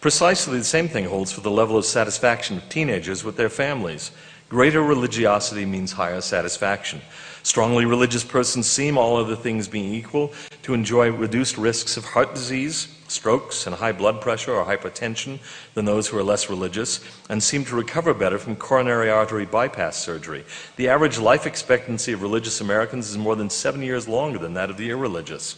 Precisely 0.00 0.58
the 0.58 0.64
same 0.64 0.86
thing 0.86 1.06
holds 1.06 1.32
for 1.32 1.40
the 1.40 1.50
level 1.50 1.76
of 1.76 1.84
satisfaction 1.84 2.58
of 2.58 2.68
teenagers 2.68 3.24
with 3.24 3.36
their 3.36 3.48
families. 3.48 4.12
Greater 4.48 4.80
religiosity 4.80 5.64
means 5.64 5.90
higher 5.90 6.20
satisfaction. 6.20 7.00
Strongly 7.42 7.84
religious 7.84 8.22
persons 8.22 8.70
seem, 8.70 8.96
all 8.96 9.16
other 9.16 9.34
things 9.34 9.66
being 9.66 9.92
equal, 9.92 10.32
to 10.66 10.74
enjoy 10.74 11.12
reduced 11.12 11.56
risks 11.56 11.96
of 11.96 12.04
heart 12.04 12.34
disease, 12.34 12.88
strokes, 13.06 13.68
and 13.68 13.76
high 13.76 13.92
blood 13.92 14.20
pressure 14.20 14.52
or 14.52 14.64
hypertension 14.64 15.38
than 15.74 15.84
those 15.84 16.08
who 16.08 16.18
are 16.18 16.24
less 16.24 16.50
religious, 16.50 16.98
and 17.30 17.40
seem 17.40 17.64
to 17.64 17.76
recover 17.76 18.12
better 18.12 18.36
from 18.36 18.56
coronary 18.56 19.08
artery 19.08 19.46
bypass 19.46 19.96
surgery. 19.96 20.44
The 20.74 20.88
average 20.88 21.20
life 21.20 21.46
expectancy 21.46 22.10
of 22.10 22.20
religious 22.20 22.60
Americans 22.60 23.08
is 23.08 23.16
more 23.16 23.36
than 23.36 23.48
seven 23.48 23.80
years 23.80 24.08
longer 24.08 24.40
than 24.40 24.54
that 24.54 24.68
of 24.68 24.76
the 24.76 24.90
irreligious. 24.90 25.56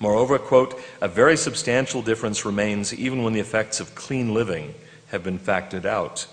Moreover, 0.00 0.38
quote, 0.38 0.80
a 1.02 1.08
very 1.08 1.36
substantial 1.36 2.00
difference 2.00 2.46
remains 2.46 2.94
even 2.94 3.22
when 3.22 3.34
the 3.34 3.40
effects 3.40 3.78
of 3.78 3.94
clean 3.94 4.32
living 4.32 4.74
have 5.08 5.22
been 5.22 5.38
factored 5.38 5.84
out. 5.84 6.26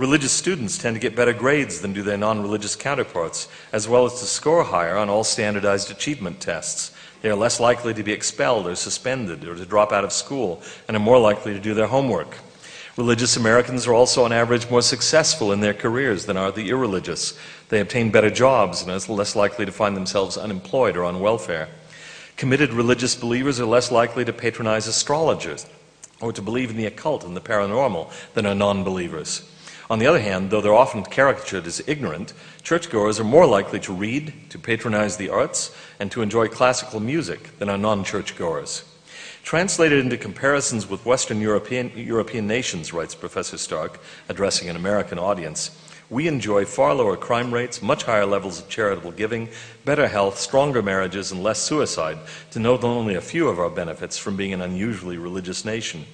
Religious 0.00 0.32
students 0.32 0.78
tend 0.78 0.96
to 0.96 0.98
get 0.98 1.14
better 1.14 1.34
grades 1.34 1.82
than 1.82 1.92
do 1.92 2.02
their 2.02 2.16
non 2.16 2.40
religious 2.40 2.74
counterparts, 2.74 3.48
as 3.70 3.86
well 3.86 4.06
as 4.06 4.18
to 4.18 4.24
score 4.24 4.64
higher 4.64 4.96
on 4.96 5.10
all 5.10 5.24
standardized 5.24 5.90
achievement 5.90 6.40
tests. 6.40 6.90
They 7.20 7.28
are 7.28 7.34
less 7.34 7.60
likely 7.60 7.92
to 7.92 8.02
be 8.02 8.12
expelled 8.12 8.66
or 8.66 8.74
suspended 8.76 9.44
or 9.44 9.54
to 9.54 9.66
drop 9.66 9.92
out 9.92 10.04
of 10.04 10.14
school 10.14 10.62
and 10.88 10.96
are 10.96 11.00
more 11.00 11.18
likely 11.18 11.52
to 11.52 11.60
do 11.60 11.74
their 11.74 11.88
homework. 11.88 12.38
Religious 12.96 13.36
Americans 13.36 13.86
are 13.86 13.92
also, 13.92 14.24
on 14.24 14.32
average, 14.32 14.70
more 14.70 14.80
successful 14.80 15.52
in 15.52 15.60
their 15.60 15.74
careers 15.74 16.24
than 16.24 16.38
are 16.38 16.50
the 16.50 16.70
irreligious. 16.70 17.38
They 17.68 17.80
obtain 17.80 18.10
better 18.10 18.30
jobs 18.30 18.80
and 18.80 18.90
are 18.90 19.12
less 19.12 19.36
likely 19.36 19.66
to 19.66 19.72
find 19.72 19.94
themselves 19.94 20.38
unemployed 20.38 20.96
or 20.96 21.04
on 21.04 21.20
welfare. 21.20 21.68
Committed 22.38 22.72
religious 22.72 23.14
believers 23.14 23.60
are 23.60 23.66
less 23.66 23.90
likely 23.90 24.24
to 24.24 24.32
patronize 24.32 24.86
astrologers 24.86 25.66
or 26.22 26.32
to 26.32 26.40
believe 26.40 26.70
in 26.70 26.78
the 26.78 26.86
occult 26.86 27.22
and 27.22 27.36
the 27.36 27.40
paranormal 27.42 28.10
than 28.32 28.46
are 28.46 28.54
non 28.54 28.82
believers. 28.82 29.42
On 29.90 29.98
the 29.98 30.06
other 30.06 30.20
hand, 30.20 30.50
though 30.50 30.60
they're 30.60 30.72
often 30.72 31.02
caricatured 31.02 31.66
as 31.66 31.82
ignorant, 31.88 32.32
churchgoers 32.62 33.18
are 33.18 33.24
more 33.24 33.44
likely 33.44 33.80
to 33.80 33.92
read, 33.92 34.32
to 34.50 34.58
patronize 34.58 35.16
the 35.16 35.30
arts, 35.30 35.74
and 35.98 36.12
to 36.12 36.22
enjoy 36.22 36.46
classical 36.46 37.00
music 37.00 37.58
than 37.58 37.68
are 37.68 37.76
non 37.76 38.04
churchgoers. 38.04 38.84
Translated 39.42 39.98
into 39.98 40.16
comparisons 40.16 40.88
with 40.88 41.04
Western 41.04 41.40
European, 41.40 41.90
European 41.96 42.46
nations, 42.46 42.92
writes 42.92 43.16
Professor 43.16 43.58
Stark, 43.58 44.00
addressing 44.28 44.68
an 44.68 44.76
American 44.76 45.18
audience, 45.18 45.72
we 46.08 46.28
enjoy 46.28 46.64
far 46.64 46.94
lower 46.94 47.16
crime 47.16 47.52
rates, 47.52 47.82
much 47.82 48.04
higher 48.04 48.26
levels 48.26 48.60
of 48.60 48.68
charitable 48.68 49.12
giving, 49.12 49.48
better 49.84 50.06
health, 50.06 50.38
stronger 50.38 50.82
marriages, 50.82 51.32
and 51.32 51.42
less 51.42 51.60
suicide, 51.60 52.18
to 52.52 52.60
note 52.60 52.84
only 52.84 53.16
a 53.16 53.20
few 53.20 53.48
of 53.48 53.58
our 53.58 53.70
benefits 53.70 54.18
from 54.18 54.36
being 54.36 54.52
an 54.52 54.60
unusually 54.60 55.18
religious 55.18 55.64
nation. 55.64 56.04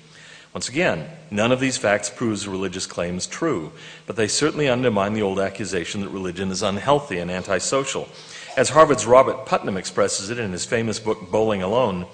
Once 0.56 0.70
again, 0.70 1.06
none 1.30 1.52
of 1.52 1.60
these 1.60 1.76
facts 1.76 2.08
proves 2.08 2.48
religious 2.48 2.86
claims 2.86 3.26
true, 3.26 3.70
but 4.06 4.16
they 4.16 4.26
certainly 4.26 4.70
undermine 4.70 5.12
the 5.12 5.20
old 5.20 5.38
accusation 5.38 6.00
that 6.00 6.08
religion 6.08 6.50
is 6.50 6.62
unhealthy 6.62 7.18
and 7.18 7.30
antisocial. 7.30 8.08
As 8.56 8.70
Harvard's 8.70 9.04
Robert 9.04 9.44
Putnam 9.44 9.76
expresses 9.76 10.30
it 10.30 10.38
in 10.38 10.52
his 10.52 10.64
famous 10.64 10.98
book 10.98 11.30
Bowling 11.30 11.62
Alone, 11.62 12.06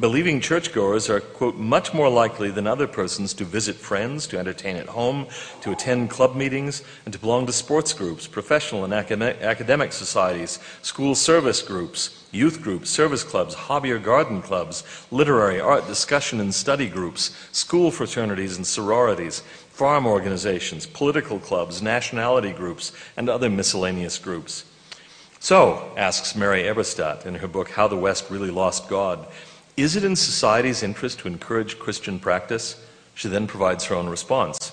Believing 0.00 0.40
churchgoers 0.40 1.10
are, 1.10 1.18
quote, 1.18 1.56
much 1.56 1.92
more 1.92 2.08
likely 2.08 2.52
than 2.52 2.68
other 2.68 2.86
persons 2.86 3.34
to 3.34 3.44
visit 3.44 3.74
friends, 3.74 4.28
to 4.28 4.38
entertain 4.38 4.76
at 4.76 4.86
home, 4.86 5.26
to 5.62 5.72
attend 5.72 6.08
club 6.08 6.36
meetings, 6.36 6.84
and 7.04 7.12
to 7.12 7.18
belong 7.18 7.46
to 7.46 7.52
sports 7.52 7.92
groups, 7.92 8.28
professional 8.28 8.84
and 8.84 8.94
academic 8.94 9.92
societies, 9.92 10.60
school 10.82 11.16
service 11.16 11.62
groups, 11.62 12.28
youth 12.30 12.62
groups, 12.62 12.90
service 12.90 13.24
clubs, 13.24 13.54
hobby 13.54 13.90
or 13.90 13.98
garden 13.98 14.40
clubs, 14.40 14.84
literary, 15.10 15.58
art, 15.58 15.84
discussion, 15.88 16.38
and 16.38 16.54
study 16.54 16.88
groups, 16.88 17.36
school 17.50 17.90
fraternities 17.90 18.56
and 18.56 18.68
sororities, 18.68 19.40
farm 19.70 20.06
organizations, 20.06 20.86
political 20.86 21.40
clubs, 21.40 21.82
nationality 21.82 22.52
groups, 22.52 22.92
and 23.16 23.28
other 23.28 23.50
miscellaneous 23.50 24.16
groups. 24.16 24.64
So, 25.40 25.92
asks 25.96 26.34
Mary 26.34 26.64
Eberstadt 26.64 27.24
in 27.24 27.36
her 27.36 27.46
book 27.46 27.70
How 27.70 27.86
the 27.86 27.96
West 27.96 28.28
Really 28.28 28.50
Lost 28.50 28.88
God, 28.88 29.26
is 29.78 29.94
it 29.94 30.04
in 30.04 30.16
society's 30.16 30.82
interest 30.82 31.20
to 31.20 31.28
encourage 31.28 31.78
Christian 31.78 32.18
practice? 32.18 32.84
She 33.14 33.28
then 33.28 33.46
provides 33.46 33.84
her 33.84 33.94
own 33.94 34.08
response. 34.08 34.72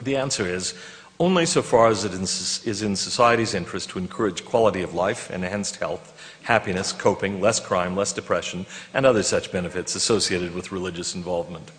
The 0.00 0.16
answer 0.16 0.46
is 0.46 0.74
only 1.18 1.44
so 1.44 1.60
far 1.62 1.88
as 1.88 2.04
it 2.04 2.12
is 2.12 2.82
in 2.82 2.96
society's 2.96 3.54
interest 3.54 3.90
to 3.90 3.98
encourage 3.98 4.44
quality 4.44 4.82
of 4.82 4.94
life, 4.94 5.30
enhanced 5.30 5.76
health, 5.76 6.18
happiness, 6.42 6.92
coping, 6.92 7.40
less 7.40 7.60
crime, 7.60 7.96
less 7.96 8.12
depression, 8.12 8.66
and 8.94 9.06
other 9.06 9.22
such 9.22 9.52
benefits 9.52 9.94
associated 9.94 10.54
with 10.54 10.72
religious 10.72 11.14
involvement. 11.14 11.70